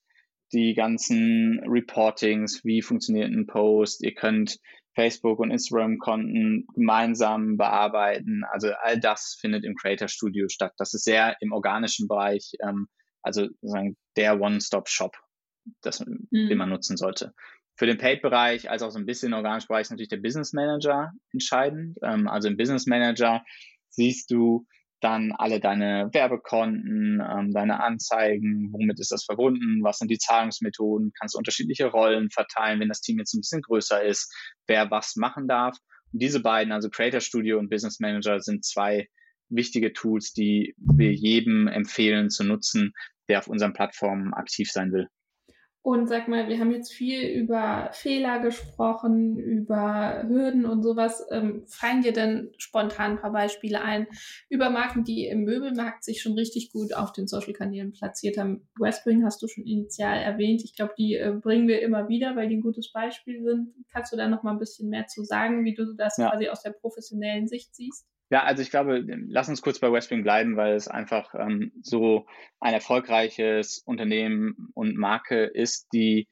[0.52, 4.58] die ganzen Reportings, wie funktioniert ein Post, ihr könnt
[4.94, 8.44] Facebook und Instagram-Konten gemeinsam bearbeiten.
[8.50, 10.72] Also all das findet im Creator Studio statt.
[10.78, 12.88] Das ist sehr im organischen Bereich ähm,
[13.26, 15.16] also sozusagen der One-Stop-Shop,
[15.84, 16.48] mhm.
[16.48, 17.34] den man nutzen sollte.
[17.76, 21.12] Für den Paid-Bereich, als auch so ein bisschen organischen Bereich, ist natürlich der Business Manager
[21.32, 21.98] entscheidend.
[22.02, 23.44] Ähm, also im Business Manager
[23.90, 24.66] siehst du
[25.00, 31.12] dann alle deine Werbekonten, ähm, deine Anzeigen, womit ist das verbunden, was sind die Zahlungsmethoden,
[31.18, 34.32] kannst du unterschiedliche Rollen verteilen, wenn das Team jetzt ein bisschen größer ist,
[34.66, 35.76] wer was machen darf.
[36.12, 39.06] Und diese beiden, also Creator Studio und Business Manager, sind zwei
[39.48, 42.92] wichtige Tools, die wir jedem empfehlen zu nutzen,
[43.28, 45.08] der auf unseren Plattformen aktiv sein will.
[45.86, 51.24] Und sag mal, wir haben jetzt viel über Fehler gesprochen, über Hürden und sowas.
[51.30, 54.08] Ähm, fallen dir denn spontan ein paar Beispiele ein
[54.48, 58.66] über Marken, die im Möbelmarkt sich schon richtig gut auf den Social-Kanälen platziert haben?
[58.80, 60.62] Westwing hast du schon initial erwähnt.
[60.64, 63.72] Ich glaube, die äh, bringen wir immer wieder, weil die ein gutes Beispiel sind.
[63.92, 66.30] Kannst du da noch mal ein bisschen mehr zu sagen, wie du das ja.
[66.30, 68.08] quasi aus der professionellen Sicht siehst?
[68.28, 72.26] Ja, also ich glaube, lass uns kurz bei Westwing bleiben, weil es einfach ähm, so
[72.58, 76.28] ein erfolgreiches Unternehmen und Marke ist, die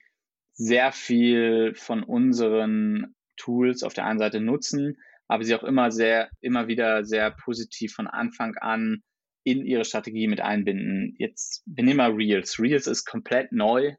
[0.55, 6.31] sehr viel von unseren Tools auf der einen Seite nutzen, aber sie auch immer sehr,
[6.41, 9.03] immer wieder sehr positiv von Anfang an
[9.45, 11.15] in ihre Strategie mit einbinden.
[11.19, 12.59] Jetzt, wir nehmen mal Reels.
[12.59, 13.95] Reels ist komplett neu,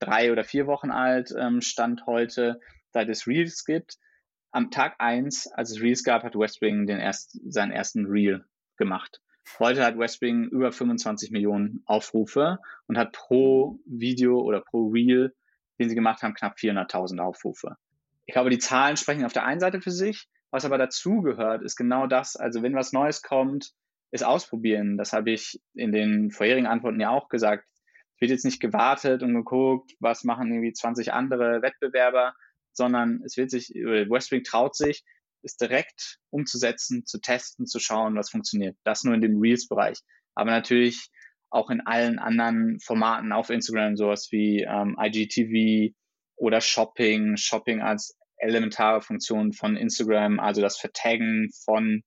[0.00, 2.60] drei oder vier Wochen alt, ähm, Stand heute,
[2.92, 3.98] seit es Reels gibt
[4.52, 8.44] am Tag eins, als es Reels gab, hat Westwing den erst, seinen ersten Reel
[8.76, 9.20] gemacht.
[9.58, 15.34] Heute hat Westwing über 25 Millionen Aufrufe und hat pro Video oder pro Reel,
[15.78, 17.76] den sie gemacht haben, knapp 400.000 Aufrufe.
[18.26, 20.28] Ich glaube, die Zahlen sprechen auf der einen Seite für sich.
[20.50, 22.36] Was aber dazu gehört, ist genau das.
[22.36, 23.72] Also wenn was Neues kommt,
[24.10, 24.96] ist ausprobieren.
[24.96, 27.64] Das habe ich in den vorherigen Antworten ja auch gesagt.
[28.14, 32.34] Es wird jetzt nicht gewartet und geguckt, was machen irgendwie 20 andere Wettbewerber,
[32.80, 35.04] sondern es wird sich, Westwing traut sich,
[35.42, 38.74] es direkt umzusetzen, zu testen, zu schauen, was funktioniert.
[38.84, 39.98] Das nur in dem Reels-Bereich.
[40.34, 41.10] Aber natürlich
[41.50, 45.94] auch in allen anderen Formaten auf Instagram, sowas wie ähm, IGTV
[46.36, 52.02] oder Shopping, Shopping als elementare Funktion von Instagram, also das Vertaggen von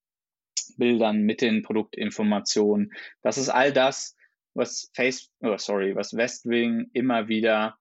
[0.77, 2.93] Bildern mit den Produktinformationen.
[3.21, 4.15] Das ist all das,
[4.55, 7.77] was Face, oh, sorry, was Westwing immer wieder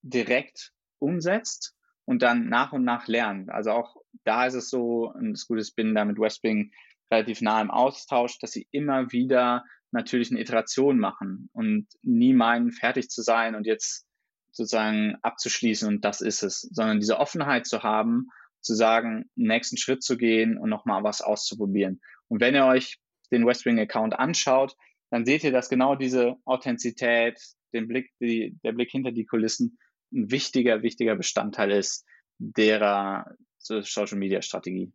[0.00, 1.74] direkt umsetzt
[2.08, 3.50] und dann nach und nach lernen.
[3.50, 6.72] Also auch da ist es so, und das Gute ist, bin da mit Westwing
[7.12, 12.72] relativ nah im Austausch, dass sie immer wieder natürlich eine Iteration machen und nie meinen,
[12.72, 14.06] fertig zu sein und jetzt
[14.52, 18.28] sozusagen abzuschließen und das ist es, sondern diese Offenheit zu haben,
[18.62, 22.00] zu sagen, nächsten Schritt zu gehen und nochmal was auszuprobieren.
[22.28, 22.96] Und wenn ihr euch
[23.30, 24.74] den Westwing-Account anschaut,
[25.10, 27.38] dann seht ihr, dass genau diese Authentizität,
[27.74, 29.78] den Blick, die, der Blick hinter die Kulissen
[30.12, 32.04] ein wichtiger, wichtiger Bestandteil ist
[32.38, 33.26] derer
[33.58, 34.92] Social Media Strategie.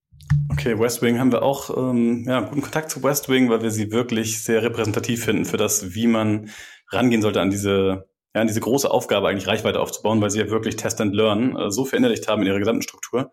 [0.50, 4.44] Okay, Westwing haben wir auch ähm, ja, guten Kontakt zu Westwing, weil wir sie wirklich
[4.44, 6.50] sehr repräsentativ finden für das, wie man
[6.90, 10.50] rangehen sollte an diese ja, an diese große Aufgabe eigentlich Reichweite aufzubauen, weil sie ja
[10.50, 13.32] wirklich Test and Learn äh, so verinnerlicht haben in ihrer gesamten Struktur,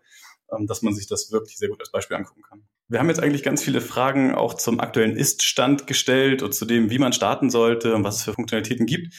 [0.55, 2.63] ähm, dass man sich das wirklich sehr gut als Beispiel angucken kann.
[2.87, 6.89] Wir haben jetzt eigentlich ganz viele Fragen auch zum aktuellen Ist-Stand gestellt und zu dem,
[6.89, 9.13] wie man starten sollte und was es für Funktionalitäten gibt.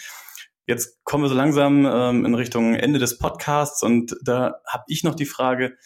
[0.66, 5.02] Jetzt kommen wir so langsam ähm, in Richtung Ende des Podcasts und da habe ich
[5.02, 5.76] noch die Frage,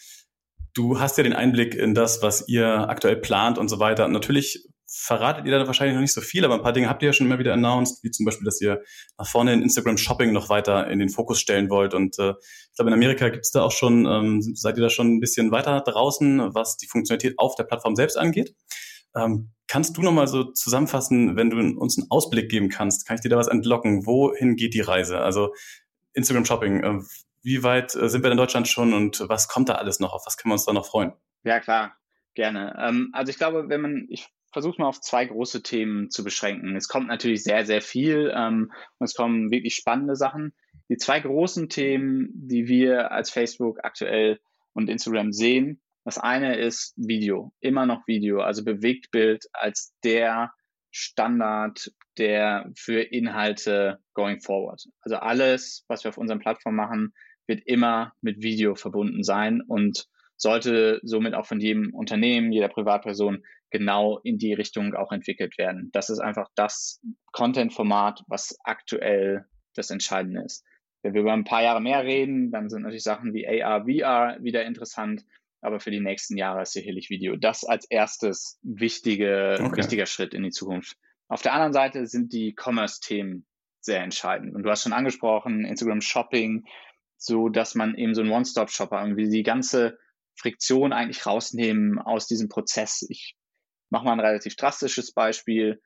[0.73, 4.07] du hast ja den Einblick in das, was ihr aktuell plant und so weiter.
[4.07, 7.07] Natürlich verratet ihr da wahrscheinlich noch nicht so viel, aber ein paar Dinge habt ihr
[7.07, 8.81] ja schon immer wieder announced, wie zum Beispiel, dass ihr
[9.17, 11.93] nach vorne in Instagram Shopping noch weiter in den Fokus stellen wollt.
[11.93, 14.89] Und äh, ich glaube, in Amerika gibt es da auch schon, ähm, seid ihr da
[14.89, 18.55] schon ein bisschen weiter draußen, was die Funktionalität auf der Plattform selbst angeht.
[19.15, 23.21] Ähm, kannst du nochmal so zusammenfassen, wenn du uns einen Ausblick geben kannst, kann ich
[23.21, 24.05] dir da was entlocken?
[24.05, 25.19] Wohin geht die Reise?
[25.19, 25.53] Also
[26.13, 26.99] Instagram Shopping, äh,
[27.43, 30.13] wie weit äh, sind wir in Deutschland schon und was kommt da alles noch?
[30.13, 31.13] Auf was können wir uns da noch freuen?
[31.43, 31.95] Ja, klar,
[32.33, 32.75] gerne.
[32.79, 36.75] Ähm, also ich glaube, wenn man, ich versuche mal auf zwei große Themen zu beschränken.
[36.75, 40.53] Es kommt natürlich sehr, sehr viel ähm, und es kommen wirklich spannende Sachen.
[40.89, 44.39] Die zwei großen Themen, die wir als Facebook aktuell
[44.73, 50.53] und Instagram sehen, das eine ist Video, immer noch Video, also Bewegtbild als der
[50.89, 54.85] Standard, der für Inhalte going forward.
[55.01, 57.13] Also alles, was wir auf unseren Plattformen machen,
[57.45, 63.43] wird immer mit Video verbunden sein und sollte somit auch von jedem Unternehmen, jeder Privatperson
[63.69, 65.89] genau in die Richtung auch entwickelt werden.
[65.91, 67.01] Das ist einfach das
[67.33, 69.43] Content-Format, was aktuell
[69.75, 70.63] das Entscheidende ist.
[71.01, 74.37] Wenn wir über ein paar Jahre mehr reden, dann sind natürlich Sachen wie AR, VR
[74.41, 75.25] wieder interessant,
[75.61, 77.35] aber für die nächsten Jahre ist sicherlich Video.
[77.35, 79.77] Das als erstes wichtige, okay.
[79.77, 80.95] wichtiger Schritt in die Zukunft.
[81.27, 83.45] Auf der anderen Seite sind die Commerce-Themen
[83.81, 84.55] sehr entscheidend.
[84.55, 86.65] Und du hast schon angesprochen, Instagram Shopping,
[87.17, 89.97] so dass man eben so ein One-Stop-Shopper irgendwie die ganze
[90.35, 93.05] Friktion eigentlich rausnehmen aus diesem Prozess.
[93.09, 93.35] Ich
[93.89, 95.81] mache mal ein relativ drastisches Beispiel.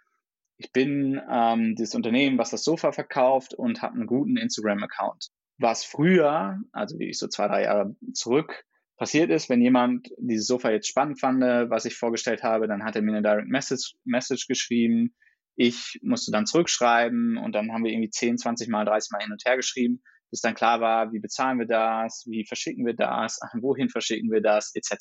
[0.58, 5.30] Ich bin ähm, das Unternehmen, was das Sofa verkauft und habe einen guten Instagram-Account.
[5.58, 8.66] Was früher, also wie ich so zwei, drei Jahre zurück,
[9.02, 12.96] passiert ist, wenn jemand dieses Sofa jetzt spannend fand, was ich vorgestellt habe, dann hat
[12.96, 15.16] er mir eine Direct Message, Message geschrieben.
[15.56, 19.32] Ich musste dann zurückschreiben und dann haben wir irgendwie 10, 20 Mal, 30 Mal hin
[19.32, 23.40] und her geschrieben bis dann klar war, wie bezahlen wir das, wie verschicken wir das,
[23.62, 24.96] wohin verschicken wir das, etc.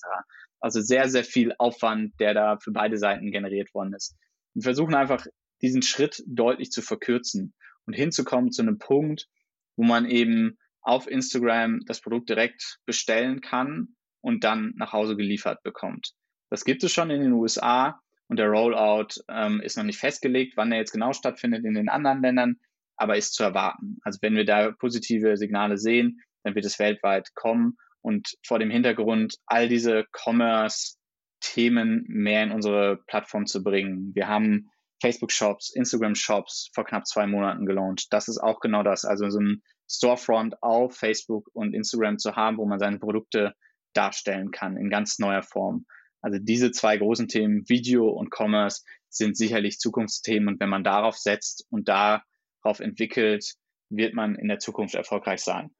[0.61, 4.17] Also sehr, sehr viel Aufwand, der da für beide Seiten generiert worden ist.
[4.55, 5.25] Wir versuchen einfach,
[5.63, 7.55] diesen Schritt deutlich zu verkürzen
[7.87, 9.29] und hinzukommen zu einem Punkt,
[9.77, 15.63] wo man eben auf Instagram das Produkt direkt bestellen kann und dann nach Hause geliefert
[15.63, 16.13] bekommt.
[16.51, 20.57] Das gibt es schon in den USA und der Rollout ähm, ist noch nicht festgelegt,
[20.57, 22.57] wann er jetzt genau stattfindet in den anderen Ländern
[23.01, 23.99] aber ist zu erwarten.
[24.03, 28.71] Also wenn wir da positive Signale sehen, dann wird es weltweit kommen und vor dem
[28.71, 34.15] Hintergrund all diese Commerce-Themen mehr in unsere Plattform zu bringen.
[34.15, 34.69] Wir haben
[35.01, 38.09] Facebook-Shops, Instagram-Shops vor knapp zwei Monaten gelauncht.
[38.11, 39.07] Das ist auch genau das.
[39.07, 43.55] Also so ein Storefront auf Facebook und Instagram zu haben, wo man seine Produkte
[43.93, 45.87] darstellen kann in ganz neuer Form.
[46.23, 50.49] Also diese zwei großen Themen, Video und Commerce, sind sicherlich Zukunftsthemen.
[50.49, 52.23] Und wenn man darauf setzt und da
[52.63, 53.55] darauf entwickelt,
[53.89, 55.71] wird man in der Zukunft erfolgreich sein.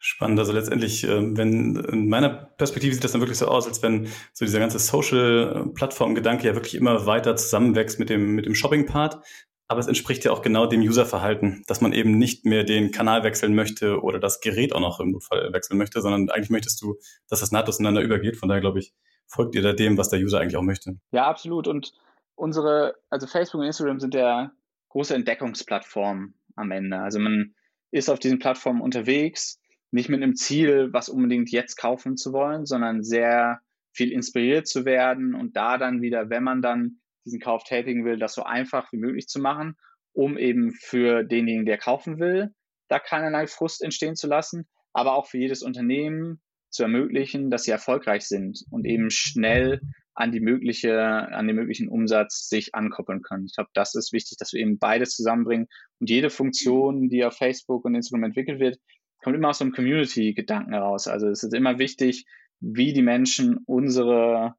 [0.00, 0.38] Spannend.
[0.38, 4.06] Also letztendlich, ähm, wenn in meiner Perspektive sieht das dann wirklich so aus, als wenn
[4.32, 9.24] so dieser ganze Social-Plattform-Gedanke ja wirklich immer weiter zusammenwächst mit dem, mit dem Shopping-Part.
[9.68, 13.22] Aber es entspricht ja auch genau dem User-Verhalten, dass man eben nicht mehr den Kanal
[13.22, 16.96] wechseln möchte oder das Gerät auch noch im Notfall wechseln möchte, sondern eigentlich möchtest du,
[17.28, 18.38] dass das nahtlos ineinander übergeht.
[18.38, 18.94] Von daher glaube ich,
[19.26, 20.98] folgt ihr da dem, was der User eigentlich auch möchte.
[21.12, 21.68] Ja, absolut.
[21.68, 21.92] Und
[22.34, 24.52] unsere, also Facebook und Instagram sind ja
[24.88, 26.98] große Entdeckungsplattform am Ende.
[26.98, 27.54] Also man
[27.90, 29.60] ist auf diesen Plattformen unterwegs,
[29.90, 33.60] nicht mit einem Ziel, was unbedingt jetzt kaufen zu wollen, sondern sehr
[33.92, 38.18] viel inspiriert zu werden und da dann wieder, wenn man dann diesen Kauf tätigen will,
[38.18, 39.76] das so einfach wie möglich zu machen,
[40.12, 42.50] um eben für denjenigen, der kaufen will,
[42.88, 47.70] da keinerlei Frust entstehen zu lassen, aber auch für jedes Unternehmen zu ermöglichen, dass sie
[47.70, 49.80] erfolgreich sind und eben schnell
[50.14, 53.46] an die mögliche, an den möglichen Umsatz sich ankoppeln können.
[53.46, 55.68] Ich glaube, das ist wichtig, dass wir eben beides zusammenbringen.
[56.00, 58.78] Und jede Funktion, die auf Facebook und Instagram entwickelt wird,
[59.22, 61.06] kommt immer aus so einem Community-Gedanken heraus.
[61.06, 62.24] Also es ist immer wichtig,
[62.60, 64.54] wie die Menschen unsere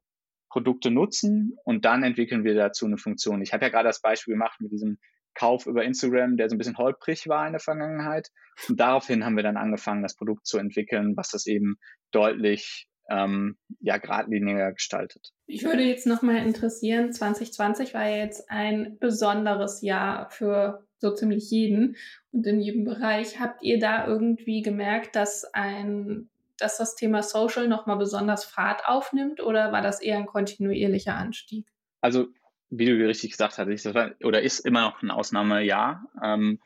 [0.50, 3.42] Produkte nutzen und dann entwickeln wir dazu eine Funktion.
[3.42, 4.98] Ich habe ja gerade das Beispiel gemacht mit diesem
[5.36, 8.30] Kauf über Instagram, der so ein bisschen holprig war in der Vergangenheit.
[8.68, 11.78] Und daraufhin haben wir dann angefangen, das Produkt zu entwickeln, was das eben
[12.12, 15.32] deutlich ähm, ja geradliniger gestaltet.
[15.46, 21.50] Ich würde jetzt nochmal interessieren, 2020 war ja jetzt ein besonderes Jahr für so ziemlich
[21.50, 21.96] jeden
[22.32, 23.40] und in jedem Bereich.
[23.40, 26.30] Habt ihr da irgendwie gemerkt, dass ein
[26.62, 31.68] dass das Thema Social nochmal besonders Fahrt aufnimmt oder war das eher ein kontinuierlicher Anstieg?
[32.02, 32.28] Also,
[32.70, 36.06] wie du richtig gesagt hast, das war, oder ist immer noch ein Ausnahmejahr.
[36.24, 36.60] Ähm,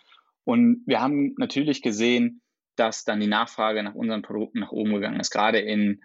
[0.45, 2.41] Und wir haben natürlich gesehen,
[2.75, 6.01] dass dann die Nachfrage nach unseren Produkten nach oben gegangen ist, gerade in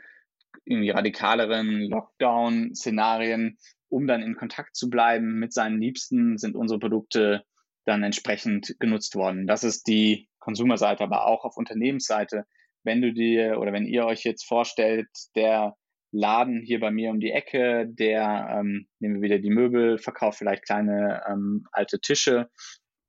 [0.65, 3.59] irgendwie radikaleren Lockdown-Szenarien,
[3.89, 7.43] um dann in Kontakt zu bleiben mit seinen Liebsten, sind unsere Produkte
[7.87, 9.47] dann entsprechend genutzt worden.
[9.47, 12.45] Das ist die Konsumerseite, aber auch auf Unternehmensseite.
[12.89, 15.75] Wenn du dir oder wenn ihr euch jetzt vorstellt, der
[16.11, 20.39] Laden hier bei mir um die Ecke, der, ähm, nehmen wir wieder die Möbel, verkauft
[20.39, 22.49] vielleicht kleine ähm, alte Tische,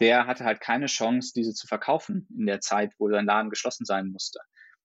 [0.02, 3.86] der hatte halt keine Chance, diese zu verkaufen in der Zeit, wo sein Laden geschlossen
[3.86, 4.40] sein musste.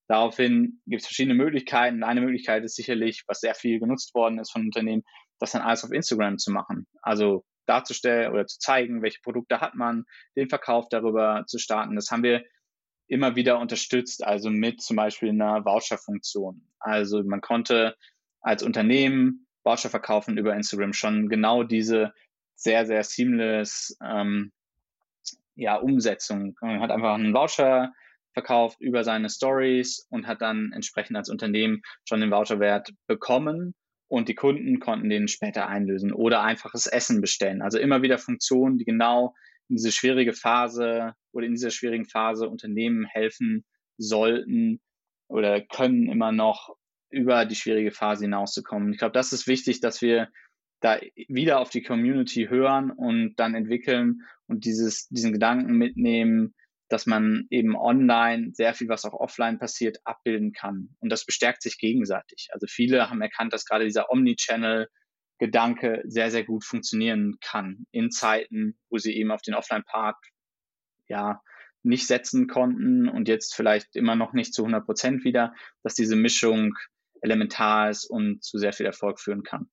[0.07, 2.05] Daraufhin gibt es verschiedene Möglichkeiten.
[2.05, 5.03] Eine Möglichkeit ist sicherlich, was sehr viel genutzt worden ist von Unternehmen,
[5.40, 6.86] das dann alles auf Instagram zu machen.
[7.03, 10.05] Also darzustellen oder zu zeigen, welche Produkte hat man,
[10.36, 11.97] den Verkauf darüber zu starten.
[11.97, 12.45] Das haben wir
[13.14, 16.66] immer wieder unterstützt, also mit zum Beispiel einer Voucher-Funktion.
[16.80, 17.94] Also man konnte
[18.40, 22.12] als Unternehmen Voucher verkaufen über Instagram schon genau diese
[22.56, 24.52] sehr, sehr seamless ähm,
[25.54, 26.56] ja, Umsetzung.
[26.60, 27.92] Man hat einfach einen Voucher
[28.32, 33.74] verkauft über seine Stories und hat dann entsprechend als Unternehmen schon den Voucherwert bekommen
[34.08, 37.62] und die Kunden konnten den später einlösen oder einfaches Essen bestellen.
[37.62, 39.34] Also immer wieder Funktionen, die genau
[39.68, 43.64] in diese schwierige Phase oder in dieser schwierigen Phase Unternehmen helfen
[43.96, 44.80] sollten
[45.28, 46.76] oder können immer noch
[47.10, 48.92] über die schwierige Phase hinauszukommen.
[48.92, 50.28] Ich glaube, das ist wichtig, dass wir
[50.80, 56.54] da wieder auf die Community hören und dann entwickeln und dieses, diesen Gedanken mitnehmen,
[56.88, 60.94] dass man eben online sehr viel, was auch offline passiert, abbilden kann.
[61.00, 62.48] Und das bestärkt sich gegenseitig.
[62.52, 64.10] Also viele haben erkannt, dass gerade dieser
[65.41, 70.16] Omnichannel-Gedanke sehr, sehr gut funktionieren kann in Zeiten, wo sie eben auf den Offline-Part
[71.09, 71.43] ja
[71.82, 76.16] nicht setzen konnten und jetzt vielleicht immer noch nicht zu 100 Prozent wieder, dass diese
[76.16, 76.74] Mischung
[77.20, 79.70] elementar ist und zu sehr viel Erfolg führen kann.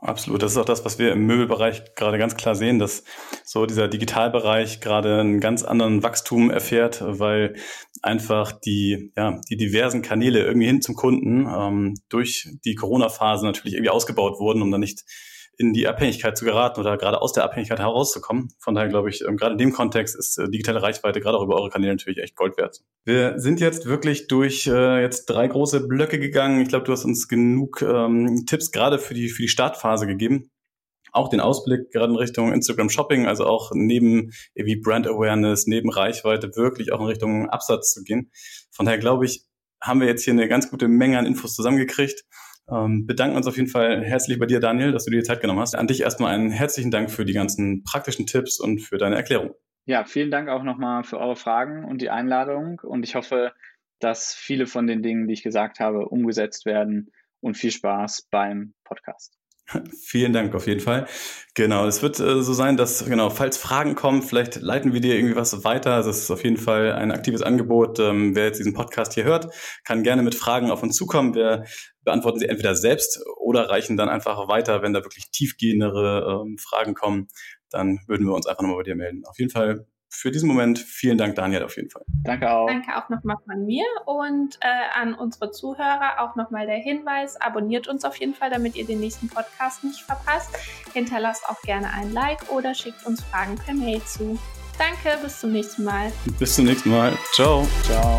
[0.00, 0.42] Absolut.
[0.42, 3.04] Das ist auch das, was wir im Möbelbereich gerade ganz klar sehen, dass
[3.44, 7.54] so dieser Digitalbereich gerade einen ganz anderen Wachstum erfährt, weil
[8.02, 13.74] einfach die, ja, die diversen Kanäle irgendwie hin zum Kunden ähm, durch die Corona-Phase natürlich
[13.74, 15.04] irgendwie ausgebaut wurden, um dann nicht
[15.58, 18.52] in die Abhängigkeit zu geraten oder gerade aus der Abhängigkeit herauszukommen.
[18.58, 21.42] Von daher glaube ich, ähm, gerade in dem Kontext ist äh, digitale Reichweite gerade auch
[21.42, 22.80] über eure Kanäle natürlich echt Gold wert.
[23.04, 26.60] Wir sind jetzt wirklich durch äh, jetzt drei große Blöcke gegangen.
[26.60, 30.50] Ich glaube, du hast uns genug ähm, Tipps gerade für die, für die Startphase gegeben
[31.14, 35.90] auch den Ausblick gerade in Richtung Instagram Shopping, also auch neben wie Brand Awareness, neben
[35.90, 38.30] Reichweite wirklich auch in Richtung Absatz zu gehen.
[38.72, 39.44] Von daher glaube ich,
[39.80, 42.24] haben wir jetzt hier eine ganz gute Menge an Infos zusammengekriegt.
[42.70, 45.40] Ähm, bedanken uns auf jeden Fall herzlich bei dir, Daniel, dass du dir die Zeit
[45.40, 45.76] genommen hast.
[45.76, 49.54] An dich erstmal einen herzlichen Dank für die ganzen praktischen Tipps und für deine Erklärung.
[49.86, 52.80] Ja, vielen Dank auch nochmal für eure Fragen und die Einladung.
[52.82, 53.52] Und ich hoffe,
[54.00, 57.10] dass viele von den Dingen, die ich gesagt habe, umgesetzt werden.
[57.40, 59.36] Und viel Spaß beim Podcast.
[60.02, 61.06] Vielen Dank auf jeden Fall.
[61.54, 65.14] Genau, es wird äh, so sein, dass, genau, falls Fragen kommen, vielleicht leiten wir dir
[65.14, 66.02] irgendwie was weiter.
[66.02, 67.98] Das ist auf jeden Fall ein aktives Angebot.
[67.98, 69.54] Ähm, wer jetzt diesen Podcast hier hört,
[69.84, 71.34] kann gerne mit Fragen auf uns zukommen.
[71.34, 71.64] Wir
[72.02, 76.94] beantworten sie entweder selbst oder reichen dann einfach weiter, wenn da wirklich tiefgehendere ähm, Fragen
[76.94, 77.28] kommen.
[77.70, 79.22] Dann würden wir uns einfach nochmal bei dir melden.
[79.24, 82.02] Auf jeden Fall für diesen Moment vielen Dank, Daniel, auf jeden Fall.
[82.22, 82.66] Danke auch.
[82.66, 87.88] Danke auch nochmal von mir und äh, an unsere Zuhörer auch nochmal der Hinweis, abonniert
[87.88, 90.50] uns auf jeden Fall, damit ihr den nächsten Podcast nicht verpasst.
[90.92, 94.38] Hinterlasst auch gerne ein Like oder schickt uns Fragen per Mail zu.
[94.78, 96.12] Danke, bis zum nächsten Mal.
[96.38, 97.12] Bis zum nächsten Mal.
[97.32, 97.66] Ciao.
[97.84, 98.18] Ciao.